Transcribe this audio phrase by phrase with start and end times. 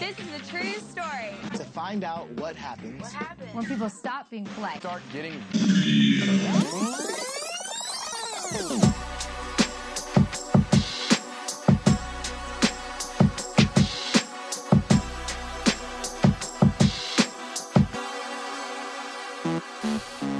[0.00, 1.34] This is a true story.
[1.52, 3.50] To find out what happens What happened?
[3.52, 4.80] when people stop being polite.
[4.80, 5.34] Start getting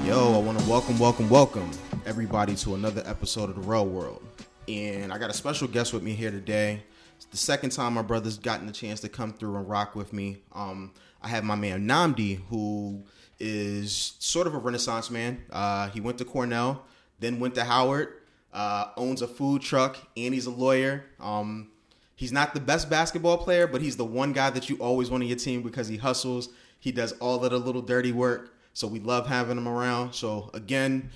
[0.03, 1.69] Yo, I want to welcome, welcome, welcome
[2.05, 4.21] everybody to another episode of the Real World.
[4.67, 6.83] And I got a special guest with me here today.
[7.21, 10.11] It's the second time my brother's gotten the chance to come through and rock with
[10.11, 10.37] me.
[10.53, 10.91] Um,
[11.21, 13.03] I have my man Nnamdi, who
[13.39, 15.39] is sort of a renaissance man.
[15.51, 16.83] Uh, he went to Cornell,
[17.19, 18.07] then went to Howard,
[18.51, 21.05] uh, owns a food truck, and he's a lawyer.
[21.19, 21.69] Um,
[22.15, 25.21] he's not the best basketball player, but he's the one guy that you always want
[25.21, 26.49] on your team because he hustles.
[26.79, 28.55] He does all of the little dirty work.
[28.73, 30.13] So we love having him around.
[30.13, 31.11] So again,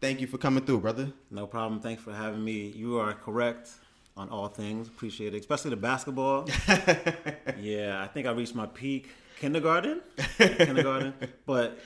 [0.00, 1.12] thank you for coming through, brother.
[1.32, 1.80] No problem.
[1.80, 2.68] Thanks for having me.
[2.76, 3.70] You are correct
[4.16, 4.88] on all things.
[4.88, 6.48] Appreciate it, especially the basketball.
[7.60, 10.00] yeah, I think I reached my peak kindergarten,
[10.38, 11.14] kindergarten.
[11.46, 11.78] But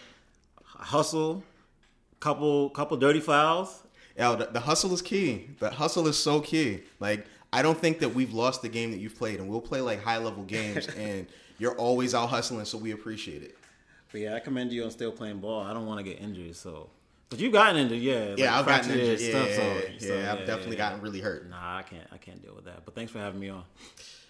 [0.64, 1.42] hustle,
[2.20, 3.82] couple couple dirty fouls.
[4.16, 5.48] Yo, the, the hustle is key.
[5.58, 6.82] The hustle is so key.
[7.00, 9.80] Like I don't think that we've lost the game that you've played, and we'll play
[9.80, 11.26] like high level games, and
[11.58, 12.64] you're always out hustling.
[12.64, 13.56] So we appreciate it.
[14.12, 15.62] But yeah, I commend you on still playing ball.
[15.62, 16.90] I don't want to get injured, so.
[17.30, 18.34] But you've gotten injured, yeah.
[18.36, 19.20] Yeah, like I've gotten injured.
[19.20, 20.88] Yeah, stuff, so- yeah, so, yeah, I've definitely yeah.
[20.90, 21.48] gotten really hurt.
[21.50, 22.06] Nah, I can't.
[22.10, 22.84] I can't deal with that.
[22.84, 23.64] But thanks for having me on.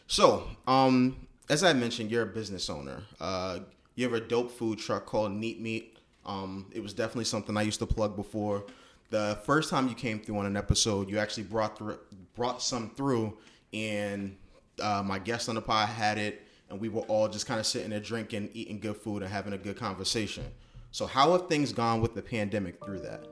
[0.08, 3.02] So, um, as I mentioned, you're a business owner.
[3.20, 3.60] Uh,
[3.94, 5.98] you have a dope food truck called Neat Meat.
[6.26, 8.64] Um, it was definitely something I used to plug before.
[9.10, 11.98] The first time you came through on an episode, you actually brought through,
[12.34, 13.36] brought some through,
[13.72, 14.36] and
[14.82, 17.66] uh, my guest on the pod had it, and we were all just kind of
[17.66, 20.44] sitting there drinking, eating good food, and having a good conversation.
[20.98, 23.24] So, how have things gone with the pandemic through that?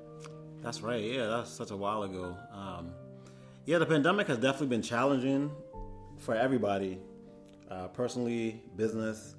[0.62, 1.02] That's right.
[1.02, 2.36] Yeah, that's such a while ago.
[2.52, 2.92] Um,
[3.64, 5.50] yeah, the pandemic has definitely been challenging
[6.16, 7.00] for everybody,
[7.68, 9.34] uh, personally, business.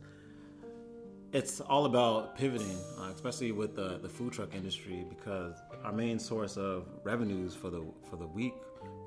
[1.32, 6.20] It's all about pivoting, uh, especially with the, the food truck industry, because our main
[6.20, 8.56] source of revenues for the for the week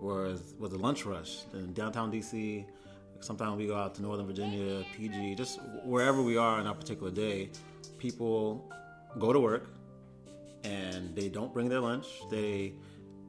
[0.01, 2.65] was was the lunch rush in downtown DC.
[3.21, 7.13] Sometimes we go out to Northern Virginia, PG, just wherever we are on our particular
[7.13, 7.51] day.
[7.99, 8.73] People
[9.19, 9.69] go to work,
[10.65, 12.07] and they don't bring their lunch.
[12.31, 12.75] They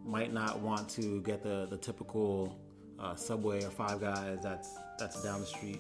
[0.05, 2.59] might not want to get the, the typical
[2.99, 5.79] uh, Subway or Five Guys that's that's down the street.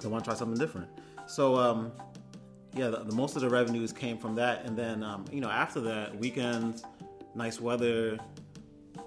[0.00, 0.88] They want to try something different.
[1.26, 1.92] So um,
[2.74, 5.50] yeah, the, the most of the revenues came from that, and then um, you know
[5.50, 6.84] after that, weekends,
[7.34, 8.18] nice weather,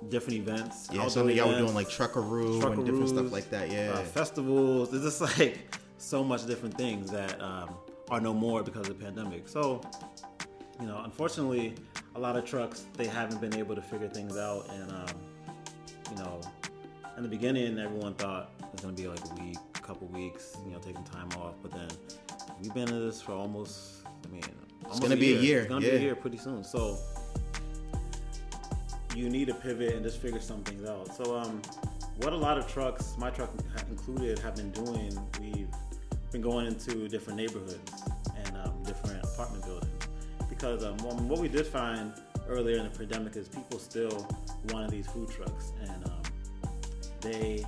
[0.09, 0.89] different events.
[0.91, 3.71] Yeah, some of y'all were doing like Truckeroo and different stuff like that.
[3.71, 4.91] Yeah, uh, festivals.
[4.91, 5.59] There's just like
[5.97, 7.75] so much different things that um,
[8.13, 9.47] are no more because of the pandemic.
[9.47, 9.81] So,
[10.79, 11.73] you know, unfortunately,
[12.15, 15.15] a lot of trucks they haven't been able to figure things out, and um,
[16.11, 16.39] you know,
[17.17, 20.55] in the beginning, everyone thought it was gonna be like a week, a couple weeks,
[20.63, 21.55] you know, taking time off.
[21.63, 21.87] But then
[22.61, 24.43] we've been in this for almost, I mean,
[24.83, 25.91] almost gonna be a year, It's gonna yeah.
[25.93, 26.63] be a year pretty soon.
[26.63, 26.99] So
[29.15, 31.15] you need to pivot and just figure some things out.
[31.15, 31.61] So, um,
[32.17, 33.49] what a lot of trucks, my truck
[33.89, 35.67] included, have been doing, we've
[36.33, 38.03] been going into different neighborhoods
[38.35, 39.93] and um, different apartment buildings
[40.49, 40.97] because um,
[41.29, 42.11] what we did find
[42.49, 44.27] earlier in the pandemic is people still
[44.69, 46.21] wanted these food trucks and um,
[47.21, 47.63] they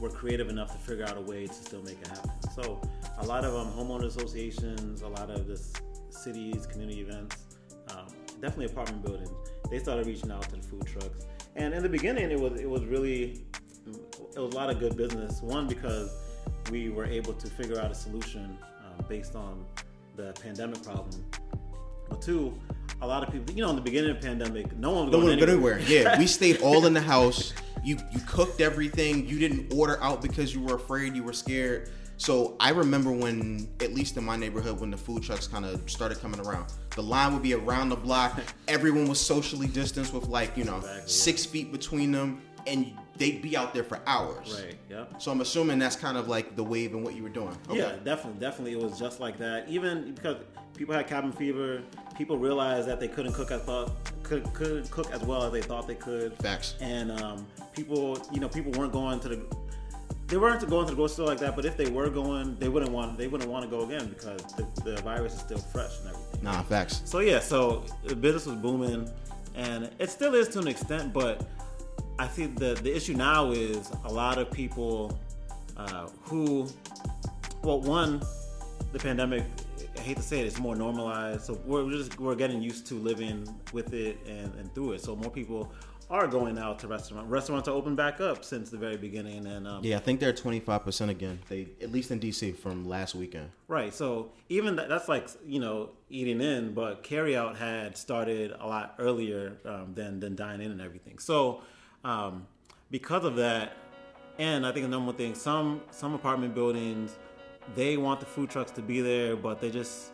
[0.00, 2.30] were creative enough to figure out a way to still make it happen.
[2.54, 2.78] So
[3.18, 5.72] a lot of um, homeowner associations, a lot of this
[6.10, 7.36] cities, community events,
[7.90, 9.30] um, definitely apartment buildings,
[9.70, 11.26] they started reaching out to the food trucks.
[11.56, 13.46] And in the beginning, it was it was really
[13.86, 15.40] it was a lot of good business.
[15.40, 16.23] One because
[16.70, 19.64] we were able to figure out a solution um, based on
[20.16, 21.24] the pandemic problem.
[22.08, 22.58] But two,
[23.02, 25.12] a lot of people, you know, in the beginning of the pandemic, no one was
[25.12, 25.78] No going one anywhere.
[25.78, 25.88] anywhere.
[26.02, 27.52] Yeah, we stayed all in the house.
[27.82, 29.26] You you cooked everything.
[29.26, 31.14] You didn't order out because you were afraid.
[31.14, 31.90] You were scared.
[32.16, 35.90] So I remember when, at least in my neighborhood, when the food trucks kind of
[35.90, 38.40] started coming around, the line would be around the block.
[38.68, 43.42] Everyone was socially distanced with like you know Exactly, six feet between them, and they'd
[43.42, 44.60] be out there for hours.
[44.64, 44.76] Right.
[44.90, 45.22] Yep.
[45.22, 47.56] So I'm assuming that's kind of like the wave and what you were doing.
[47.68, 47.78] Okay.
[47.78, 49.68] Yeah, definitely, definitely, it was just like that.
[49.68, 50.36] Even because
[50.76, 51.82] people had cabin fever,
[52.16, 53.92] people realized that they couldn't cook as thought
[54.22, 56.36] could could cook as well as they thought they could.
[56.38, 56.74] Facts.
[56.80, 59.56] And um, people, you know, people weren't going to the.
[60.26, 62.68] They weren't going to the grocery store like that, but if they were going, they
[62.68, 63.18] wouldn't want.
[63.18, 66.42] They wouldn't want to go again because the, the virus is still fresh and everything.
[66.42, 67.02] Nah, facts.
[67.04, 69.10] So yeah, so the business was booming,
[69.54, 71.12] and it still is to an extent.
[71.12, 71.46] But
[72.18, 75.18] I think the the issue now is a lot of people
[75.76, 76.68] uh, who,
[77.62, 78.22] well, one,
[78.92, 79.44] the pandemic.
[79.96, 81.44] I hate to say it, it's more normalized.
[81.44, 85.00] So we're just we're getting used to living with it and, and through it.
[85.00, 85.72] So more people
[86.10, 87.30] are going out to restaurants.
[87.30, 90.32] Restaurants are open back up since the very beginning, and um, Yeah, I think they're
[90.32, 91.40] twenty five percent again.
[91.48, 93.50] They at least in DC from last weekend.
[93.68, 93.92] Right.
[93.92, 98.94] So even that, that's like you know eating in, but carryout had started a lot
[98.98, 101.18] earlier um, than than dine in and everything.
[101.18, 101.62] So
[102.04, 102.46] um,
[102.90, 103.76] because of that,
[104.38, 107.16] and I think the number one thing, some some apartment buildings,
[107.74, 110.12] they want the food trucks to be there, but they just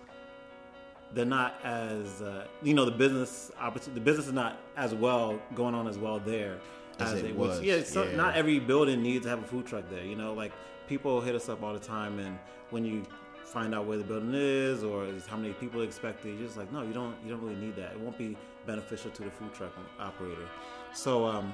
[1.13, 3.95] they're not as uh, you know the business opportunity.
[4.01, 6.59] The business is not as well going on as well there
[6.99, 8.17] As it they was, Yeah, so yeah.
[8.17, 10.05] not every building needs to have a food truck there.
[10.05, 10.53] You know, like
[10.89, 12.39] people hit us up all the time, and
[12.71, 13.03] when you
[13.45, 16.57] find out where the building is or is how many people expect it, you're just
[16.57, 17.17] like, no, you don't.
[17.25, 17.93] You don't really need that.
[17.93, 20.47] It won't be beneficial to the food truck operator.
[20.93, 21.53] So, um,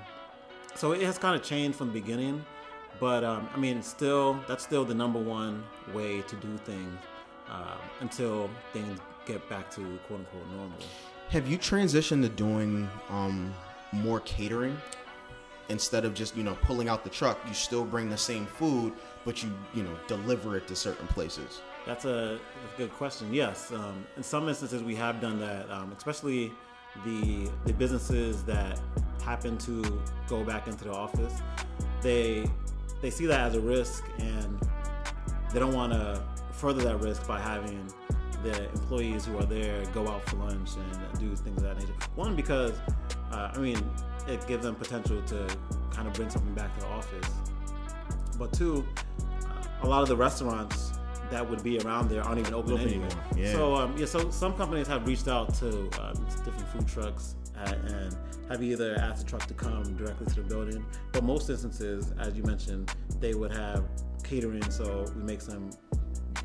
[0.77, 2.45] so it has kind of changed from the beginning,
[3.01, 6.99] but um, I mean, still, that's still the number one way to do things
[7.51, 10.79] um, until things get back to quote unquote normal.
[11.29, 13.53] Have you transitioned to doing um,
[13.93, 14.77] more catering
[15.69, 17.39] instead of just you know pulling out the truck?
[17.47, 18.93] You still bring the same food,
[19.25, 21.61] but you you know deliver it to certain places.
[21.87, 23.33] That's a, that's a good question.
[23.33, 26.53] Yes, um, in some instances we have done that, um, especially
[27.05, 28.81] the the businesses that
[29.27, 31.35] happen to go back into the office.
[32.01, 32.49] They
[33.03, 34.59] they see that as a risk, and
[35.53, 37.93] they don't want to further that risk by having
[38.43, 41.93] the employees who are there go out for lunch and do things of that nature.
[42.15, 42.73] One because
[43.33, 43.79] uh, I mean
[44.29, 45.57] it gives them potential to
[45.91, 47.29] kind of bring something back to the office,
[48.39, 48.87] but two,
[49.45, 49.49] uh,
[49.83, 50.93] a lot of the restaurants
[51.31, 53.09] that would be around there aren't even open Open anymore.
[53.09, 53.53] anymore, yeah.
[53.53, 56.13] So um, yeah, so some companies have reached out to uh,
[56.45, 58.17] different food trucks and
[58.49, 62.37] have either asked the truck to come directly to the building, but most instances, as
[62.37, 63.85] you mentioned, they would have
[64.23, 64.71] catering.
[64.71, 65.71] So we make some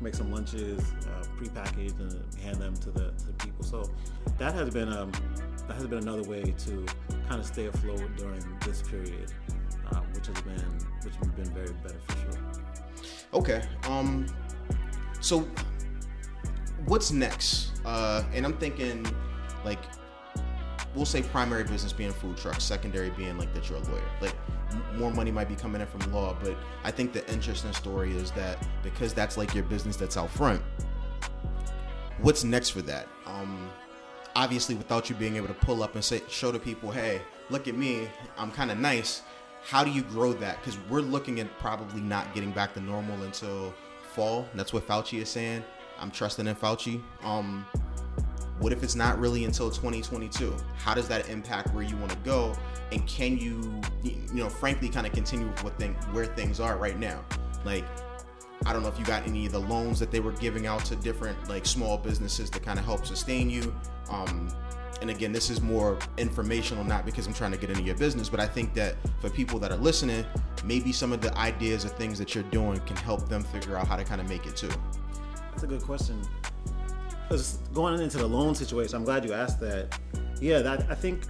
[0.00, 3.64] make some lunches uh, prepackaged and hand them to the, to the people.
[3.64, 3.88] So
[4.38, 5.12] that has been um,
[5.68, 6.86] that has been another way to
[7.28, 9.32] kind of stay afloat during this period,
[9.90, 10.64] uh, which has been
[11.04, 12.42] which has been very beneficial.
[13.34, 13.62] Okay.
[13.84, 14.26] Um.
[15.20, 15.48] So,
[16.86, 17.80] what's next?
[17.84, 19.06] Uh, and I'm thinking,
[19.64, 19.78] like,
[20.94, 24.02] we'll say primary business being food trucks, secondary being like that you're a lawyer.
[24.20, 24.34] Like,
[24.94, 28.30] more money might be coming in from law, but I think the interesting story is
[28.32, 30.62] that because that's like your business that's out front.
[32.20, 33.08] What's next for that?
[33.26, 33.70] Um,
[34.36, 37.68] obviously, without you being able to pull up and say, show the people, hey, look
[37.68, 38.08] at me,
[38.38, 39.22] I'm kind of nice.
[39.64, 40.58] How do you grow that?
[40.60, 43.72] Because we're looking at probably not getting back to normal until
[44.12, 44.46] fall.
[44.54, 45.64] That's what Fauci is saying.
[45.98, 47.00] I'm trusting in Fauci.
[47.22, 47.64] Um,
[48.58, 50.54] what if it's not really until 2022?
[50.76, 52.54] How does that impact where you want to go?
[52.92, 56.76] And can you, you know, frankly, kind of continue with what thing, where things are
[56.76, 57.24] right now?
[57.64, 57.84] Like,
[58.64, 60.84] I don't know if you got any of the loans that they were giving out
[60.86, 63.74] to different like small businesses to kind of help sustain you.
[64.08, 64.48] Um,
[65.00, 68.28] and again, this is more informational, not because I'm trying to get into your business,
[68.28, 70.24] but I think that for people that are listening,
[70.64, 73.88] maybe some of the ideas or things that you're doing can help them figure out
[73.88, 74.70] how to kind of make it too.
[75.50, 76.22] That's a good question.
[77.72, 79.98] Going into the loan situation, I'm glad you asked that.
[80.40, 81.22] Yeah, that I think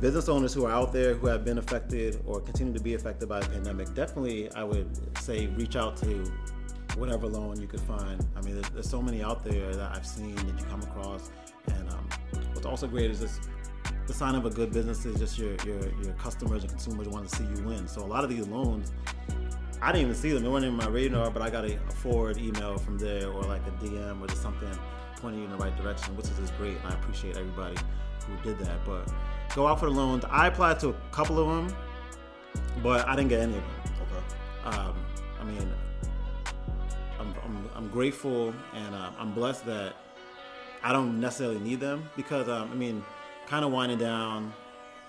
[0.00, 3.28] business owners who are out there who have been affected or continue to be affected
[3.28, 6.24] by the pandemic, definitely I would say reach out to
[6.96, 8.26] whatever loan you could find.
[8.36, 11.30] I mean, there's, there's so many out there that I've seen that you come across,
[11.68, 12.08] and um,
[12.52, 13.40] what's also great is this.
[14.06, 17.28] The sign of a good business is just your your, your customers and consumers want
[17.28, 17.86] to see you win.
[17.86, 18.92] So a lot of these loans,
[19.80, 20.42] I didn't even see them.
[20.42, 23.42] They weren't in my radar, but I got a, a forward email from there or
[23.42, 24.68] like a DM or just something
[25.20, 26.76] pointing you in the right direction, which is just great.
[26.78, 27.76] And I appreciate everybody
[28.26, 28.84] who did that.
[28.84, 29.10] But
[29.54, 30.24] go out for the loans.
[30.30, 31.76] I applied to a couple of them,
[32.82, 33.94] but I didn't get any of them.
[34.02, 34.76] Okay.
[34.76, 34.94] Um,
[35.40, 35.72] I mean,
[37.18, 39.94] I'm, I'm, I'm grateful and uh, I'm blessed that
[40.82, 43.04] I don't necessarily need them because, um, I mean,
[43.46, 44.52] kind of winding down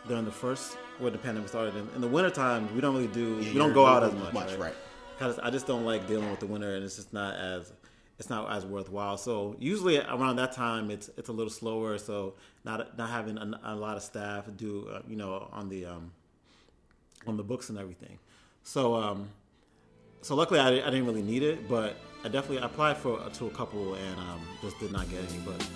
[0.08, 1.76] during the first, where the pandemic started.
[1.76, 4.34] In, in the wintertime, we don't really do, Yeah, we don't go out as much.
[4.34, 4.74] much, right.
[5.18, 7.72] Because I just don't like dealing with the winter and it's just not as,
[8.20, 9.18] it's not as worthwhile.
[9.18, 11.98] So usually around that time, it's it's a little slower.
[11.98, 15.86] So not not having a, a lot of staff do uh, you know on the
[15.86, 16.12] um,
[17.26, 18.20] on the books and everything.
[18.64, 19.30] So um,
[20.22, 23.50] so luckily I, I didn't really need it, but I definitely applied for to a
[23.50, 25.40] couple and um, just did not get any.
[25.40, 25.68] But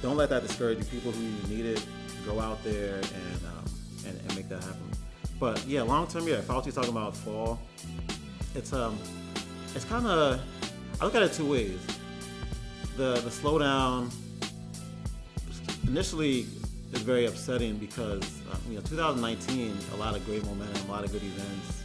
[0.00, 0.84] don't let that discourage you.
[0.84, 1.84] People who need it,
[2.24, 3.64] go out there and um,
[4.06, 4.90] and, and make that happen.
[5.38, 6.40] But yeah, long term, yeah.
[6.40, 7.60] Fauci's talking about fall.
[8.54, 8.98] It's um,
[9.74, 10.40] it's kind of
[11.00, 11.78] I look at it two ways.
[12.96, 14.10] The the slowdown
[15.86, 16.46] initially
[16.92, 18.22] is very upsetting because
[18.52, 21.82] uh, you know 2019 a lot of great momentum, a lot of good events,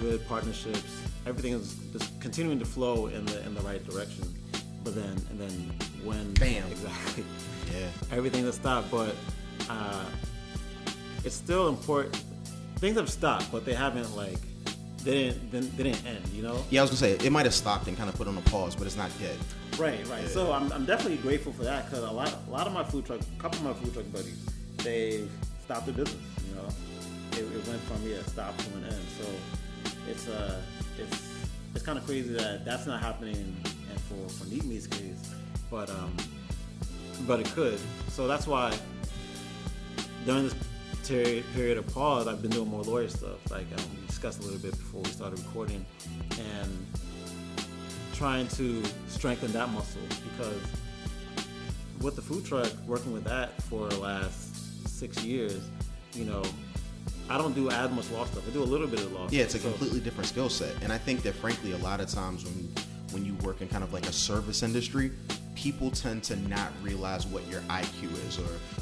[0.00, 1.00] good partnerships.
[1.26, 4.24] Everything is just continuing to flow in the in the right direction.
[4.82, 5.50] But then and then
[6.04, 6.64] when Bam.
[6.70, 7.24] exactly
[7.72, 7.88] Yeah.
[8.16, 8.90] everything to stopped.
[8.90, 9.14] But
[9.68, 10.04] uh,
[11.24, 12.16] it's still important.
[12.76, 14.38] Things have stopped, but they haven't like
[15.04, 16.26] they didn't they didn't end.
[16.28, 16.64] You know.
[16.70, 18.42] Yeah, I was gonna say it might have stopped and kind of put on a
[18.42, 19.36] pause, but it's not dead.
[19.78, 20.22] Right, right.
[20.22, 20.28] Yeah.
[20.28, 23.06] So I'm, I'm definitely grateful for that because a lot a lot of my food
[23.06, 24.44] truck, a couple of my food truck buddies,
[24.78, 25.26] they
[25.64, 26.22] stopped their business.
[26.48, 26.68] You know,
[27.32, 29.04] it, it went from yeah stop to an end.
[29.18, 29.26] So
[30.08, 30.60] it's uh
[30.98, 35.32] it's it's kind of crazy that that's not happening and for for Neat Meat's case,
[35.70, 36.14] but um
[37.26, 37.78] but it could.
[38.08, 38.76] So that's why
[40.26, 40.54] during this
[41.08, 43.50] period of pause, I've been doing more lawyer stuff.
[43.50, 43.84] Like um,
[44.20, 45.84] discussed a little bit before we started recording,
[46.38, 46.86] and
[48.12, 50.60] trying to strengthen that muscle because
[52.02, 55.62] with the food truck, working with that for the last six years,
[56.12, 56.42] you know,
[57.30, 58.46] I don't do as much law stuff.
[58.46, 59.26] I do a little bit of law.
[59.30, 59.58] Yeah, it's a.
[59.58, 62.70] So- completely different skill set, and I think that frankly, a lot of times when
[63.12, 65.12] when you work in kind of like a service industry,
[65.54, 68.79] people tend to not realize what your IQ is, or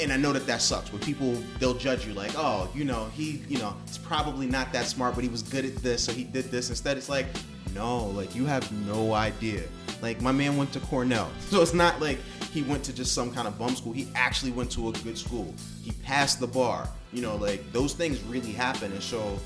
[0.00, 0.92] and I know that that sucks.
[0.92, 4.72] When people they'll judge you like, oh, you know, he, you know, it's probably not
[4.72, 6.70] that smart, but he was good at this, so he did this.
[6.70, 7.26] Instead, it's like,
[7.74, 9.62] no, like you have no idea.
[10.02, 12.18] Like my man went to Cornell, so it's not like
[12.52, 13.92] he went to just some kind of bum school.
[13.92, 15.54] He actually went to a good school.
[15.82, 16.88] He passed the bar.
[17.12, 19.38] You know, like those things really happen, and so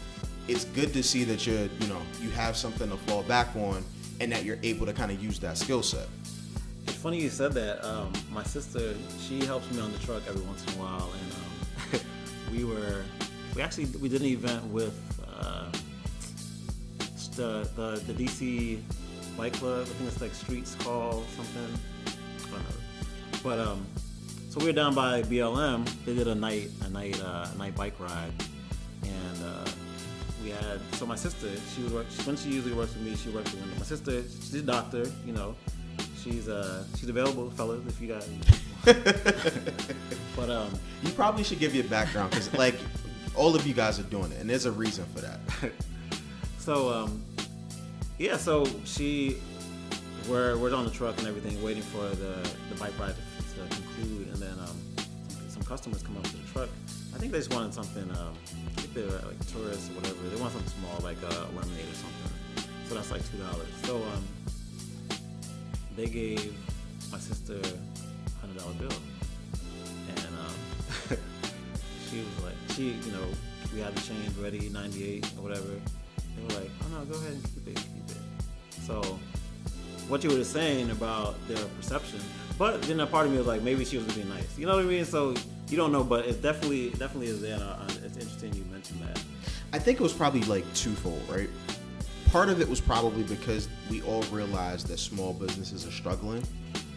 [0.49, 3.84] it's good to see that you're, you know, you have something to fall back on,
[4.20, 6.08] and that you're able to kind of use that skill set.
[6.84, 7.84] It's funny you said that.
[7.84, 12.00] Um, my sister, she helps me on the truck every once in a while, and
[12.00, 12.06] um,
[12.52, 13.04] we were,
[13.54, 14.94] we actually we did an event with
[15.34, 15.70] uh,
[17.37, 18.80] the, the the DC
[19.37, 19.82] Bike Club.
[19.82, 21.78] I think it's like Streets Call something.
[22.06, 22.76] I don't know.
[23.42, 23.87] But um,
[24.50, 25.88] so we were down by BLM.
[26.04, 28.32] They did a night a night uh, a night bike ride,
[29.02, 29.70] and uh,
[30.42, 33.14] we had so my sister she would work when she usually works with me.
[33.16, 33.72] She works with me.
[33.78, 35.54] My sister she's a doctor, you know.
[36.22, 38.28] She's uh she's available, fellas, if you guys.
[40.36, 40.70] but um,
[41.02, 42.74] You probably should give your background because, like,
[43.34, 45.40] all of you guys are doing it, and there's a reason for that.
[46.58, 47.22] so um,
[48.18, 49.38] yeah, so she
[50.28, 53.82] we're we're on the truck and everything, waiting for the the bike ride to, to
[53.82, 54.78] conclude, and then um,
[55.48, 56.68] some, customers come up to the truck.
[57.14, 58.10] I think they just wanted something.
[58.10, 58.34] Um,
[58.76, 60.28] I think they were like tourists or whatever.
[60.28, 62.32] They want something small, like a lemonade or something.
[62.88, 63.68] So that's like two dollars.
[63.84, 64.24] So um,
[65.97, 66.54] they gave
[67.11, 68.99] my sister a hundred dollar bill,
[70.09, 70.54] and um,
[72.11, 73.26] she was like, she, you know,
[73.75, 75.68] we had the change ready, ninety eight or whatever.
[76.37, 78.23] They were like, oh no, go ahead and keep it, keep it.
[78.87, 79.18] So
[80.09, 82.20] what you were saying about their perception,
[82.59, 84.59] but then a part of me was like, maybe she was being nice.
[84.59, 85.04] You know what I mean?
[85.04, 85.35] So
[85.68, 87.59] you don't know, but it's definitely definitely is there.
[87.59, 89.23] And it's interesting you mentioned that.
[89.73, 91.49] I think it was probably like twofold, right?
[92.30, 96.44] Part of it was probably because we all realized that small businesses are struggling.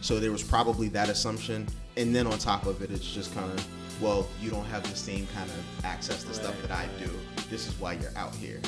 [0.02, 1.66] So there was probably that assumption.
[1.98, 4.96] And then on top of it, it's just kind of, well, you don't have the
[4.96, 7.10] same kind of access to stuff Right, that I do.
[7.50, 8.62] This is why you're out here.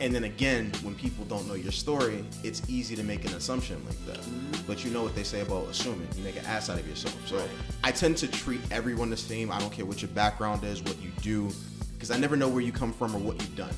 [0.00, 3.84] And then again, when people don't know your story, it's easy to make an assumption
[3.86, 4.18] like that.
[4.18, 4.66] Mm-hmm.
[4.66, 6.08] But you know what they say about assuming.
[6.16, 7.14] You make an ass out of yourself.
[7.28, 7.48] So Right.
[7.84, 9.52] I tend to treat everyone the same.
[9.52, 11.50] I don't care what your background is, what you do,
[11.92, 13.74] because I never know where you come from or what you've done.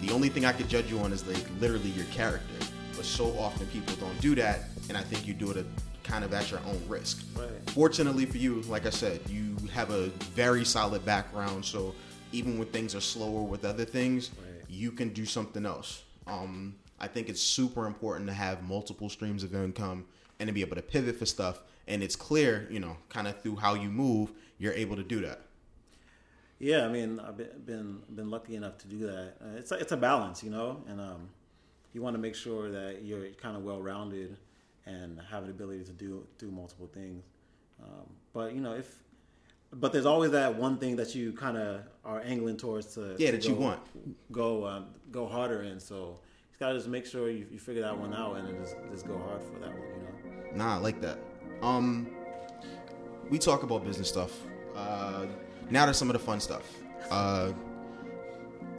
[0.00, 2.66] The only thing I could judge you on is like literally your character.
[2.96, 5.66] But so often people don't do that, and I think you do it at,
[6.02, 7.24] kind of at your own risk.
[7.36, 7.48] Right.
[7.70, 11.94] Fortunately for you, like I said, you have a very solid background, so
[12.32, 14.64] even when things are slower with other things, Right.
[14.68, 16.02] you can do something else.
[16.26, 20.04] Um, I think it's super important to have multiple streams of income
[20.40, 21.62] and to be able to pivot for stuff.
[21.86, 25.20] And it's clear, you know, kind of through how you move, you're able to do
[25.22, 25.40] that.
[26.58, 29.34] Yeah, I mean, I've been been, lucky enough to do that.
[29.40, 31.28] Uh, it's a, it's a balance, you know, and um,
[31.92, 34.36] you want to make sure that you're kind of well rounded
[34.86, 37.24] and have the ability to do do multiple things.
[37.82, 39.02] Um, but you know, if
[39.72, 43.30] but there's always that one thing that you kind of are angling towards to Yeah,
[43.30, 43.80] to that you want.
[44.32, 45.78] go um, go harder in.
[45.78, 46.18] So
[46.52, 49.06] you gotta just make sure you, you figure that one out and then just just
[49.06, 49.88] go hard for that one.
[49.94, 50.56] You know.
[50.56, 51.18] Nah, I like that.
[51.62, 52.08] Um,
[53.30, 54.32] we talk about business stuff.
[54.74, 55.26] Uh,
[55.70, 56.70] now to some of the fun stuff.
[57.10, 57.52] Uh,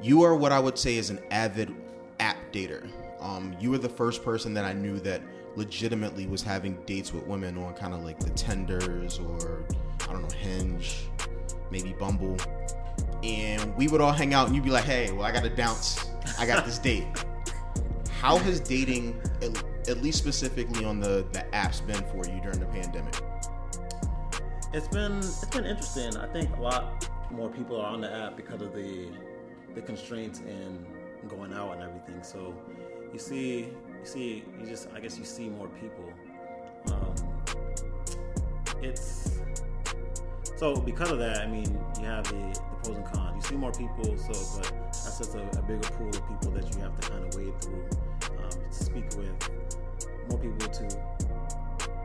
[0.02, 1.74] you are what I would say is an avid
[2.20, 2.90] app dater.
[3.20, 5.22] Um, you were the first person that I knew that
[5.56, 9.66] legitimately was having dates with women on kind of like the Tinders or
[10.08, 11.06] I don't know Hinge,
[11.70, 12.38] maybe Bumble,
[13.24, 15.50] and we would all hang out and you'd be like, "Hey, well, I got to
[15.50, 16.10] bounce.
[16.38, 17.06] I got this date."
[18.22, 19.20] How has dating,
[19.88, 23.16] at, least specifically on the the apps, been for you during the pandemic?
[24.72, 26.16] It's been it's been interesting.
[26.18, 29.08] I think a lot more people are on the app because of the
[29.74, 30.86] the constraints in
[31.28, 32.22] going out and everything.
[32.22, 32.54] So
[33.12, 36.14] you see you see you just I guess you see more people.
[36.94, 37.16] Um,
[38.84, 39.40] it's
[40.56, 41.38] so because of that.
[41.38, 43.44] I mean, you have the, the pros and cons.
[43.44, 46.76] You see more people, so but that's just a, a bigger pool of people that
[46.76, 47.90] you have to kind of wade through
[48.38, 49.50] um, to speak with,
[50.30, 51.00] more people to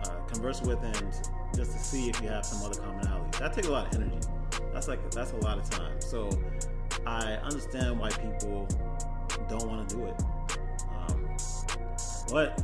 [0.05, 3.39] uh, converse with, and just to see if you have some other commonality.
[3.39, 4.19] That takes a lot of energy.
[4.73, 6.01] That's like that's a lot of time.
[6.01, 6.31] So
[7.07, 8.69] I understand why people
[9.49, 10.23] don't want to do it.
[10.97, 11.37] Um,
[12.31, 12.63] but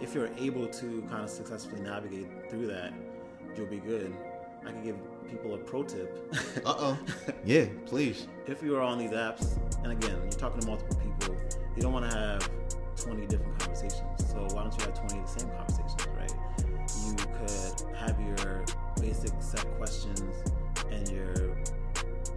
[0.00, 2.92] if you're able to kind of successfully navigate through that,
[3.56, 4.14] you'll be good.
[4.66, 4.96] I can give
[5.28, 6.18] people a pro tip.
[6.64, 6.98] Uh oh.
[7.44, 8.28] Yeah, please.
[8.46, 11.36] if you are on these apps, and again, you're talking to multiple people,
[11.74, 12.48] you don't want to have
[12.96, 14.30] 20 different conversations.
[14.30, 16.32] So why don't you have 20 of the same conversations, right?
[17.06, 18.64] You could have your
[19.00, 20.20] basic set questions
[20.90, 21.56] and your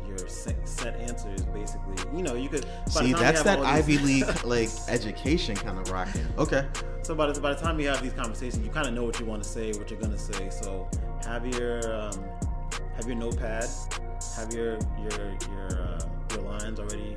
[0.08, 1.96] your set, set answers, basically.
[2.16, 2.66] You know, you could.
[2.90, 6.26] See, that's that Ivy League like education kind of rocking.
[6.38, 6.66] Okay.
[7.04, 9.20] So by the, by the time you have these conversations, you kind of know what
[9.20, 10.50] you want to say, what you're gonna say.
[10.50, 10.90] So
[11.26, 12.24] have your um,
[12.96, 13.66] have your notepad,
[14.36, 17.16] have your your your uh, your lines already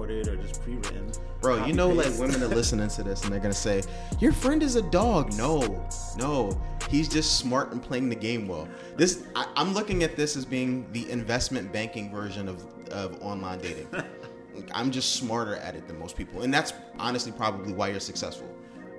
[0.00, 1.12] pre-recorded or just pre-written.
[1.40, 3.82] Bro, you know, like women are listening to this and they're gonna say,
[4.18, 8.68] "Your friend is a dog." No, no, he's just smart and playing the game well.
[8.96, 13.60] This, I, I'm looking at this as being the investment banking version of of online
[13.60, 13.88] dating.
[14.74, 18.48] I'm just smarter at it than most people, and that's honestly probably why you're successful.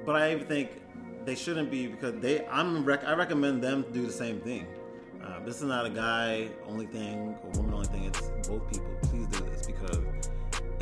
[0.06, 0.82] But I even think
[1.26, 2.46] they shouldn't be because they.
[2.48, 2.84] I'm.
[2.84, 4.66] Rec- I recommend them do the same thing.
[5.24, 8.06] Uh, this is not a guy only thing or woman only thing.
[8.06, 8.90] It's both people.
[9.04, 9.51] Please do this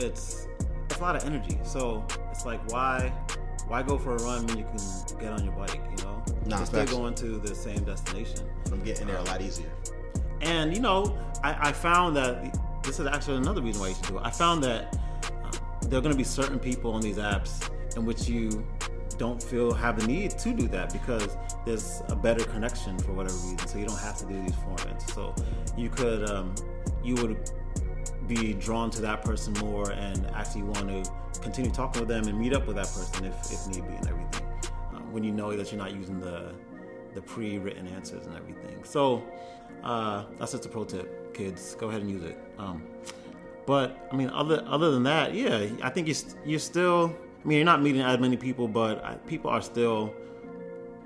[0.03, 0.47] it's
[0.85, 1.59] it's a lot of energy.
[1.63, 3.13] So it's like why
[3.67, 5.81] why go for a run when you can get on your bike?
[5.97, 8.49] You know, Nah, You're still going to the same destination.
[8.71, 9.69] I'm getting there a lot easier.
[10.41, 14.07] And you know, I, I found that this is actually another reason why you should
[14.07, 14.21] do it.
[14.23, 14.97] I found that
[15.43, 15.51] uh,
[15.81, 18.65] there are going to be certain people on these apps in which you
[19.17, 23.35] don't feel have the need to do that because there's a better connection for whatever
[23.35, 23.67] reason.
[23.67, 25.13] So you don't have to do these formats.
[25.13, 25.35] So
[25.77, 26.55] you could, um,
[27.03, 27.51] you would
[28.29, 32.39] be drawn to that person more and actually want to continue talking with them and
[32.39, 34.47] meet up with that person if, if need be and everything.
[34.93, 36.53] Um, when you know that you're not using the
[37.15, 38.83] the pre-written answers and everything.
[38.83, 39.23] So
[39.83, 41.75] uh, that's just a pro tip, kids.
[41.75, 42.37] Go ahead and use it.
[42.59, 42.83] Um,
[43.65, 47.15] but I mean, other other than that, yeah, I think you're, you're still.
[47.43, 50.13] I mean, you're not meeting as many people, but I, people are still.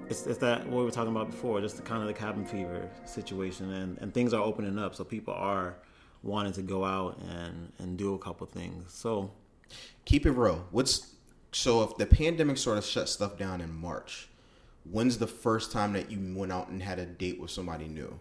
[0.09, 2.45] It's, it's that what we were talking about before, just the kind of the cabin
[2.45, 5.77] fever situation, and, and things are opening up, so people are
[6.23, 8.93] wanting to go out and and do a couple things.
[8.93, 9.31] So
[10.05, 10.67] Keep it real.
[10.71, 11.13] What's
[11.51, 14.27] so if the pandemic sort of shut stuff down in March,
[14.89, 18.19] when's the first time that you went out and had a date with somebody new?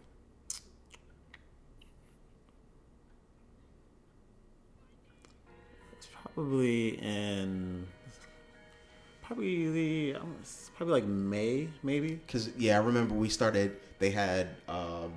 [5.96, 7.86] it's probably in
[9.22, 10.16] probably the
[10.76, 12.14] probably like May, maybe.
[12.14, 13.76] Because yeah, I remember we started.
[13.98, 15.12] They had um,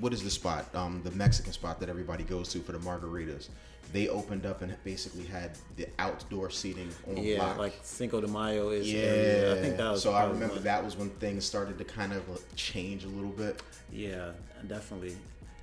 [0.00, 0.74] what is the spot?
[0.74, 3.48] Um, the Mexican spot that everybody goes to for the margaritas.
[3.92, 7.58] They opened up and basically had the outdoor seating on Yeah, block.
[7.58, 8.92] like Cinco de Mayo is.
[8.92, 9.52] yeah, earlier.
[9.58, 10.02] I think that was.
[10.02, 10.64] so I remember one.
[10.64, 12.22] that was when things started to kind of
[12.54, 13.62] change a little bit.
[13.90, 14.32] Yeah,
[14.66, 15.16] definitely.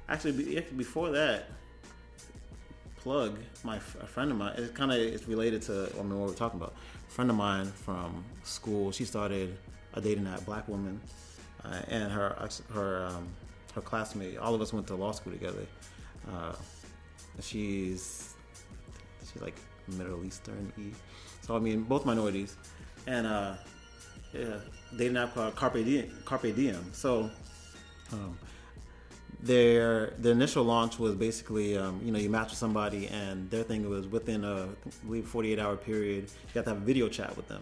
[0.10, 1.50] Actually, before that,
[2.98, 4.54] plug my a friend of mine.
[4.58, 6.74] It kind of it's related to I mean what we're talking about.
[7.08, 8.91] A friend of mine from school.
[8.91, 9.56] She started
[9.93, 11.00] a dating app, black woman,
[11.63, 12.36] uh, and her
[12.74, 13.28] her um,
[13.76, 14.38] her classmate.
[14.38, 15.68] All of us went to law school together.
[16.32, 16.56] Uh,
[17.42, 18.34] she's
[19.20, 19.56] she's like
[19.88, 20.92] Middle Eastern y.
[21.42, 22.56] So I mean both minorities,
[23.06, 23.54] and uh,
[24.34, 24.58] yeah,
[24.98, 26.12] dating app called Carpe Diem.
[26.26, 26.92] Carpe Diem.
[26.94, 27.30] So
[28.14, 28.38] um,
[29.42, 33.64] their the initial launch was basically um, you know you match with somebody and their
[33.64, 37.08] thing was within a I believe 48 hour period you have to have a video
[37.10, 37.62] chat with them.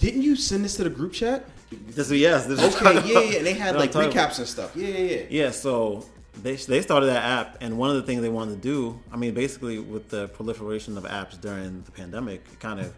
[0.00, 1.44] Didn't you send this to the group chat?
[1.70, 2.46] This is yes.
[2.46, 3.36] This is Okay, yeah, yeah.
[3.38, 4.38] And they had like recaps about.
[4.38, 4.74] and stuff.
[4.74, 5.22] Yeah, yeah, yeah.
[5.28, 6.06] Yeah, so
[6.42, 9.16] they they started that app, and one of the things they wanted to do, I
[9.16, 12.94] mean, basically with the proliferation of apps during the pandemic, it kind of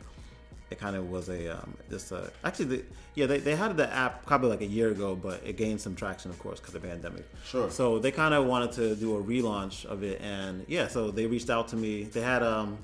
[0.70, 2.84] it kind of was a um, this uh, actually the,
[3.14, 5.96] yeah they, they had the app probably like a year ago, but it gained some
[5.96, 7.28] traction, of course, because of the pandemic.
[7.44, 7.68] Sure.
[7.70, 11.26] So they kind of wanted to do a relaunch of it, and yeah, so they
[11.26, 12.04] reached out to me.
[12.04, 12.78] They had um.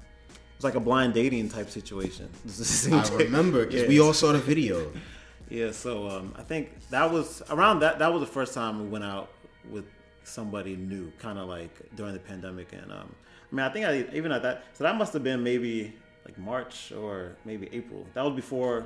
[0.58, 2.28] It was like a blind dating type situation.
[2.92, 4.90] I remember because we all saw the video.
[5.50, 7.98] Yeah, so um, I think that was around that.
[8.00, 9.30] That was the first time we went out
[9.70, 9.86] with
[10.22, 12.74] somebody new, kind of like during the pandemic.
[12.74, 13.14] And um,
[13.50, 15.94] I mean, I think I, even at that, so that must have been maybe
[16.26, 18.06] like March or maybe April.
[18.12, 18.84] That was before.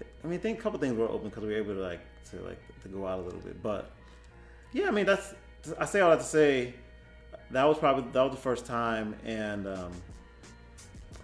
[0.00, 2.00] I mean, I think a couple things were open because we were able to like
[2.30, 3.62] to like to go out a little bit.
[3.62, 3.92] But
[4.72, 5.32] yeah, I mean, that's
[5.78, 6.74] I say all that to say
[7.52, 9.92] that was probably that was the first time, and um,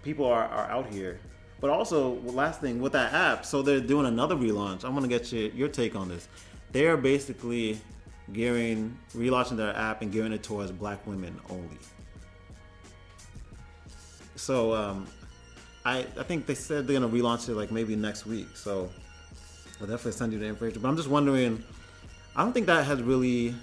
[0.03, 1.19] people are, are out here.
[1.61, 4.85] But also, last thing with that app, so they're doing another relaunch.
[4.85, 6.27] I'm gonna get your your take on this.
[6.71, 7.81] They're basically
[8.31, 11.77] gearing, relaunching their app and gearing it towards black women only.
[14.35, 15.07] So um,
[15.85, 18.47] I I think they said they're gonna relaunch it like maybe next week.
[18.55, 18.89] So
[19.81, 20.81] I'll definitely send you the information.
[20.81, 21.63] But I'm just wondering.
[22.35, 23.53] I don't think that has really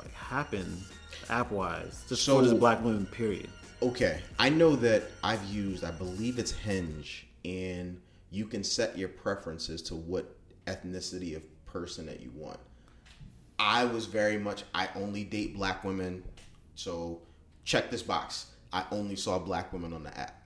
[0.00, 0.82] like happened
[1.30, 3.48] app wise, just So- this black women period.
[3.80, 9.08] Okay, I know that I've used, I believe it's Hinge, and you can set your
[9.08, 10.34] preferences to what
[10.66, 12.58] ethnicity of person that you want.
[13.60, 16.24] I was very much, I only date black women,
[16.74, 17.20] so
[17.64, 18.46] check this box.
[18.72, 20.42] I only saw black women on the app,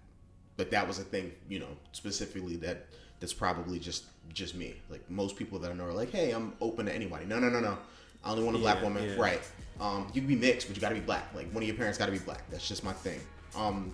[0.58, 2.86] but that was a thing, you know, specifically that
[3.18, 4.74] that's probably just just me.
[4.90, 7.24] Like most people that I know are like, hey, I'm open to anybody.
[7.24, 7.78] No, no, no, no.
[8.24, 9.16] I only want a black Yeah, woman, yeah.
[9.16, 9.40] right?
[9.80, 11.34] Um, you can be mixed, but you got to be black.
[11.34, 12.48] Like one of your parents got to be black.
[12.50, 13.20] That's just my thing.
[13.56, 13.92] Um,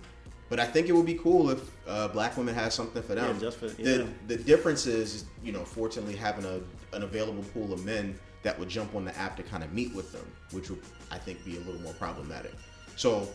[0.49, 3.35] but I think it would be cool if uh, black women has something for them.
[3.35, 3.97] Yeah, just for- yeah.
[3.97, 6.59] the the difference is, you know, fortunately having a
[6.95, 9.93] an available pool of men that would jump on the app to kind of meet
[9.93, 12.53] with them, which would I think be a little more problematic.
[12.95, 13.27] So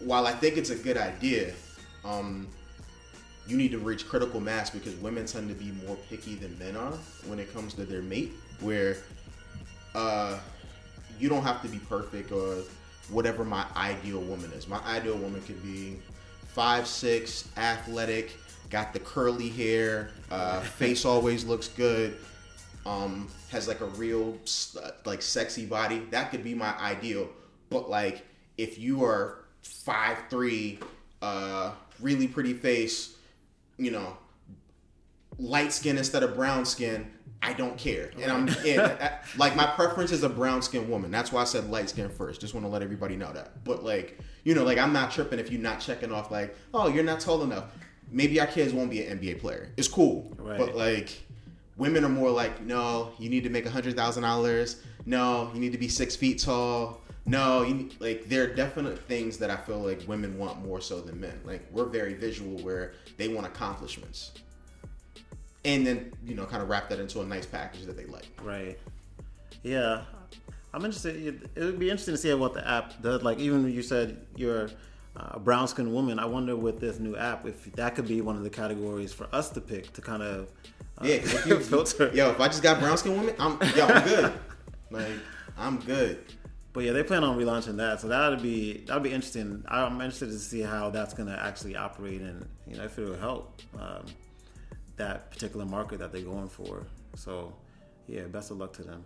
[0.00, 1.54] while I think it's a good idea,
[2.04, 2.48] um,
[3.46, 6.76] you need to reach critical mass because women tend to be more picky than men
[6.76, 6.92] are
[7.26, 8.32] when it comes to their mate.
[8.60, 8.96] Where
[9.94, 10.38] uh,
[11.18, 12.62] you don't have to be perfect or
[13.10, 14.68] whatever my ideal woman is.
[14.68, 15.98] My ideal woman could be
[16.48, 18.32] five six, athletic,
[18.70, 22.16] got the curly hair, uh, face always looks good,
[22.84, 24.36] um, has like a real
[25.04, 26.00] like sexy body.
[26.10, 27.28] That could be my ideal.
[27.70, 28.24] But like
[28.56, 30.78] if you are five three,
[31.22, 33.16] uh, really pretty face,
[33.78, 34.16] you know,
[35.38, 37.10] light skin instead of brown skin,
[37.42, 38.10] I don't care.
[38.20, 41.10] And I'm and, uh, like my preference is a brown skin woman.
[41.10, 42.40] That's why I said light skin first.
[42.40, 43.64] Just want to let everybody know that.
[43.64, 46.88] But like, you know, like I'm not tripping if you're not checking off like, oh,
[46.88, 47.66] you're not tall enough.
[48.10, 49.72] Maybe our kids won't be an NBA player.
[49.76, 50.32] It's cool.
[50.38, 50.58] Right.
[50.58, 51.10] But like
[51.76, 54.82] women are more like, no, you need to make a hundred thousand dollars.
[55.04, 57.00] No, you need to be six feet tall.
[57.26, 60.80] No, you need, like there are definite things that I feel like women want more
[60.80, 61.40] so than men.
[61.44, 64.32] Like we're very visual, where they want accomplishments,
[65.66, 68.28] and then you know kind of wrap that into a nice package that they like.
[68.42, 68.78] Right.
[69.62, 70.02] Yeah.
[70.72, 71.48] I'm interested.
[71.54, 73.22] It, would be interesting to see what the app does.
[73.22, 74.68] Like, even you said you're
[75.16, 78.36] a brown skinned woman, I wonder with this new app if that could be one
[78.36, 80.50] of the categories for us to pick to kind of
[80.98, 82.10] uh, Yeah, if you, filter.
[82.12, 84.32] yo, if I just got brown skin women, I'm yo, I'm good.
[84.90, 85.12] like
[85.56, 86.18] I'm good.
[86.74, 89.64] But yeah, they plan on relaunching that, so that'd be that'd be interesting.
[89.68, 93.08] I'm interested to see how that's going to actually operate, and you know if it
[93.08, 94.04] will help um,
[94.96, 96.86] that particular market that they're going for.
[97.14, 97.52] So
[98.06, 99.04] yeah, best of luck to them.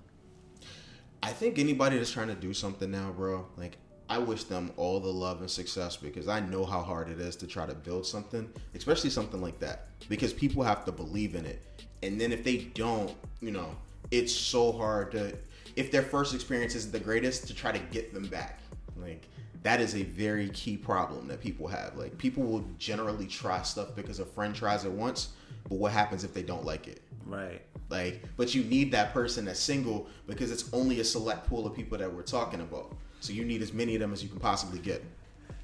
[1.22, 3.76] I think anybody that's trying to do something now, bro, like
[4.08, 7.36] I wish them all the love and success because I know how hard it is
[7.36, 9.88] to try to build something, especially something like that.
[10.08, 11.62] Because people have to believe in it.
[12.02, 13.76] And then if they don't, you know,
[14.10, 15.36] it's so hard to
[15.76, 18.60] if their first experience isn't the greatest to try to get them back.
[18.96, 19.28] Like
[19.62, 21.96] that is a very key problem that people have.
[21.96, 25.28] Like people will generally try stuff because a friend tries it once,
[25.68, 27.00] but what happens if they don't like it?
[27.26, 27.62] Right.
[27.88, 31.74] Like, but you need that person that's single because it's only a select pool of
[31.74, 32.96] people that we're talking about.
[33.20, 35.04] So you need as many of them as you can possibly get.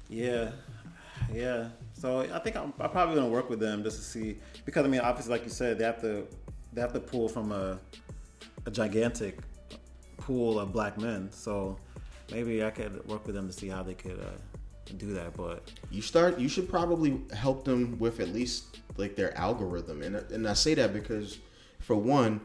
[0.09, 0.51] Yeah,
[1.33, 1.69] yeah.
[1.93, 4.87] So I think I'm, I'm probably gonna work with them just to see because I
[4.87, 6.27] mean, obviously, like you said, they have to
[6.73, 7.79] they have to pull from a
[8.65, 9.39] a gigantic
[10.17, 11.29] pool of black men.
[11.31, 11.77] So
[12.31, 15.35] maybe I could work with them to see how they could uh, do that.
[15.35, 16.39] But You start.
[16.39, 20.73] You should probably help them with at least like their algorithm, and and I say
[20.75, 21.37] that because,
[21.79, 22.41] for one,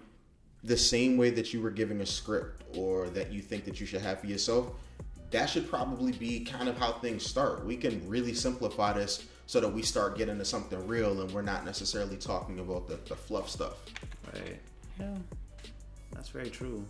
[0.64, 3.86] the same way that you were giving a script or that you think that you
[3.86, 4.70] should have for yourself,
[5.30, 7.64] that should probably be kind of how things start.
[7.64, 11.42] We can really simplify this so that we start getting to something real, and we're
[11.42, 13.74] not necessarily talking about the, the fluff stuff.
[14.32, 14.60] right,
[15.00, 15.14] yeah,
[16.12, 16.84] that's very true.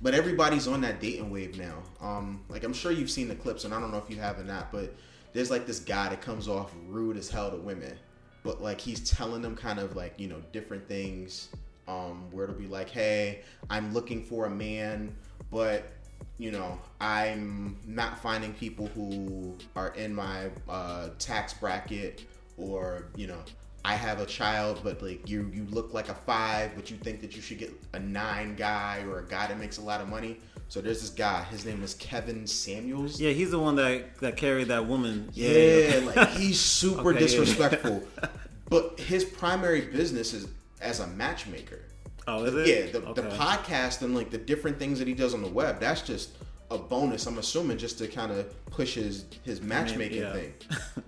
[0.00, 1.82] But everybody's on that dating wave now.
[2.00, 4.38] Um, like I'm sure you've seen the clips, and I don't know if you have
[4.38, 4.94] or not, but
[5.32, 7.96] there's like this guy that comes off rude as hell to women,
[8.44, 11.48] but like he's telling them kind of like you know different things.
[11.86, 15.14] Um, where it'll be like, hey, I'm looking for a man,
[15.50, 15.92] but
[16.38, 22.24] you know I'm not finding people who are in my uh, tax bracket,
[22.56, 23.38] or you know
[23.84, 27.20] I have a child, but like you you look like a five, but you think
[27.20, 30.08] that you should get a nine guy or a guy that makes a lot of
[30.08, 30.38] money.
[30.68, 31.44] So there's this guy.
[31.44, 33.20] His name is Kevin Samuels.
[33.20, 35.30] Yeah, he's the one that that carried that woman.
[35.32, 37.26] Yeah, like he's super Okay, yeah.
[37.26, 38.02] disrespectful.
[38.68, 40.48] but his primary business is
[40.80, 41.80] as a matchmaker.
[42.26, 42.66] Oh, is it?
[42.66, 45.80] Yeah, the, the podcast and like the different things that he does on the web.
[45.80, 46.30] That's just
[46.70, 47.26] a bonus.
[47.26, 50.32] I'm assuming just to kind of push his his matchmaking yeah.
[50.32, 50.54] thing.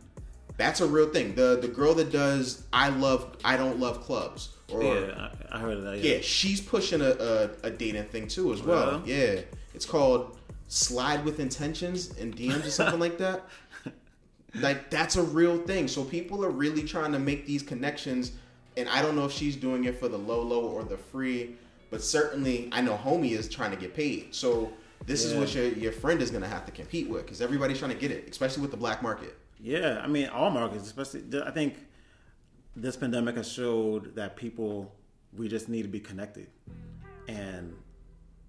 [0.57, 1.35] That's a real thing.
[1.35, 5.61] The the girl that does I love I don't love clubs or yeah, I, I
[5.61, 5.99] heard of that.
[5.99, 9.03] yeah, she's pushing a, a, a dating thing too as well.
[9.05, 9.40] Yeah,
[9.75, 10.38] it's called
[10.69, 13.45] slide with intentions and DMs or something like that.
[14.55, 15.87] Like that's a real thing.
[15.87, 18.33] So people are really trying to make these connections,
[18.79, 21.57] and I don't know if she's doing it for the low low or the free,
[21.90, 24.35] but certainly I know homie is trying to get paid.
[24.35, 24.73] So
[25.05, 27.90] this is what your your friend is gonna have to compete with because everybody's trying
[27.90, 29.37] to get it, especially with the black market.
[29.61, 31.25] Yeah, I mean, all markets, especially.
[31.42, 31.77] I think
[32.75, 34.92] this pandemic has showed that people
[35.37, 36.49] we just need to be connected,
[37.29, 37.75] and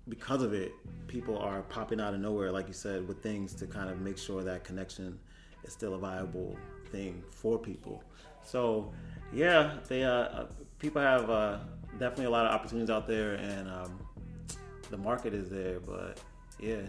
[0.10, 0.72] because of it,
[1.08, 4.17] people are popping out of nowhere, like you said, with things to kind of make
[4.17, 5.20] sure that connection
[5.63, 6.56] is still a viable
[6.91, 8.04] thing for people.
[8.43, 8.91] So,
[9.34, 10.46] yeah, they uh, uh,
[10.80, 11.60] people have uh,
[12.00, 14.00] definitely a lot of opportunities out there, and um,
[14.89, 16.20] the market is there, but
[16.60, 16.82] yeah,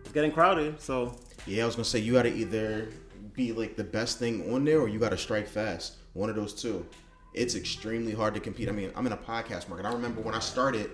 [0.00, 0.80] it's getting crowded.
[0.80, 2.88] So Yeah, I was gonna say you got to either
[3.34, 5.96] be like the best thing on there, or you got to strike fast.
[6.14, 6.86] One of those two.
[7.34, 8.68] It's extremely hard to compete.
[8.68, 9.86] I mean, I'm in a podcast market.
[9.86, 10.90] I remember when I started.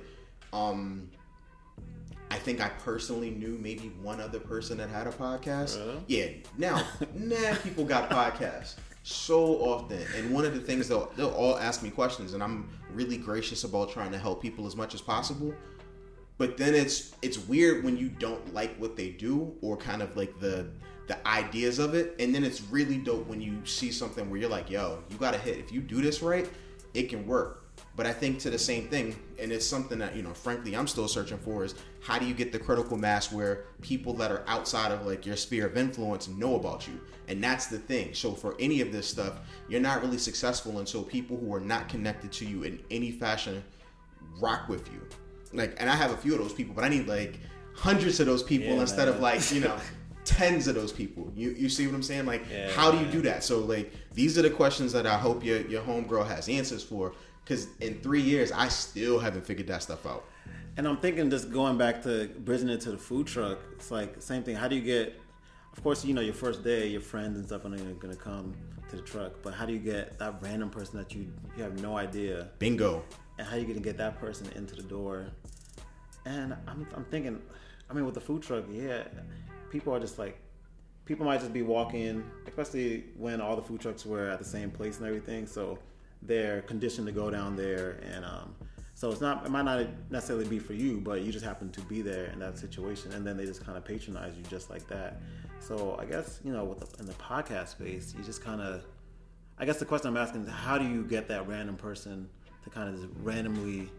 [0.52, 1.10] Um,
[2.30, 5.78] I think I personally knew maybe one other person that had a podcast.
[5.78, 6.00] Really?
[6.06, 6.28] Yeah.
[6.56, 11.58] Now, nah, people got podcasts so often, and one of the things they'll they'll all
[11.58, 15.00] ask me questions, and I'm really gracious about trying to help people as much as
[15.00, 15.54] possible
[16.38, 20.16] but then it's it's weird when you don't like what they do or kind of
[20.16, 20.70] like the
[21.08, 24.50] the ideas of it and then it's really dope when you see something where you're
[24.50, 25.58] like yo you gotta hit.
[25.58, 26.48] If you do this right
[26.94, 27.64] it can work.
[27.96, 30.86] But i think to the same thing and it's something that you know frankly i'm
[30.86, 34.44] still searching for is how do you get the critical mass where people that are
[34.46, 37.00] outside of like your sphere of influence know about you?
[37.26, 38.14] And that's the thing.
[38.14, 41.88] So for any of this stuff you're not really successful until people who are not
[41.88, 43.64] connected to you in any fashion
[44.40, 45.00] rock with you.
[45.52, 47.40] Like and i have a few of those people but i need like
[47.74, 49.76] hundreds of those people Yeah, instead of like you know
[50.36, 53.06] tens of those people you you see what i'm saying like Yeah, how do you
[53.16, 56.48] do that so like these are the questions that i hope your your homegirl has
[56.48, 57.12] answers for
[57.44, 60.24] because in three years i still haven't figured that stuff out
[60.78, 62.12] And I'm thinking just going back to
[62.48, 63.58] bridging it to the food truck.
[63.76, 64.54] It's like same thing.
[64.62, 65.06] How do you get?
[65.74, 67.70] Of course, you know your first day, your friends and stuff are
[68.04, 68.46] going to come
[68.90, 69.32] to the truck.
[69.44, 71.22] But how do you get that random person that you
[71.56, 72.92] you have no idea, bingo
[73.38, 75.16] and how you going to get that person into the door?
[76.24, 77.36] And I'm I'm thinking,
[77.90, 79.04] I mean, with the food truck, yeah,
[79.70, 80.38] people are just like.
[81.04, 84.70] People might just be walking, especially when all the food trucks were at the same
[84.70, 85.46] place and everything.
[85.46, 85.78] So
[86.20, 88.54] they're conditioned to go down there, and um,
[88.94, 89.46] so it's not.
[89.46, 92.38] It might not necessarily be for you, but you just happen to be there in
[92.40, 95.22] that situation, and then they just kind of patronize you just like that.
[95.60, 98.84] So I guess you know, with the, in the podcast space, you just kind of.
[99.60, 102.28] I guess the question I'm asking is, how do you get that random person
[102.62, 103.90] to kind of just randomly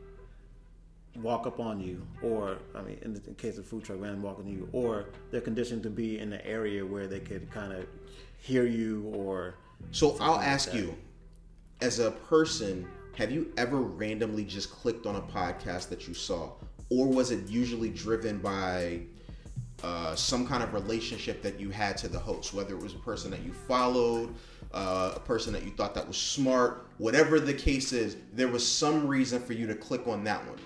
[1.18, 4.40] walk up on you, or I mean, in the case of food truck, random walk
[4.40, 7.86] on you, or they're conditioned to be in the area where they could kind of
[8.40, 9.56] hear you, or
[9.92, 10.78] so i'll like ask that.
[10.78, 10.96] you
[11.82, 16.52] as a person have you ever randomly just clicked on a podcast that you saw
[16.90, 19.02] or was it usually driven by
[19.84, 23.00] uh, some kind of relationship that you had to the host, whether it was a
[23.00, 24.34] person that you followed,
[24.74, 28.68] uh, a person that you thought that was smart, whatever the case is, there was
[28.68, 30.60] some reason for you to click on that one.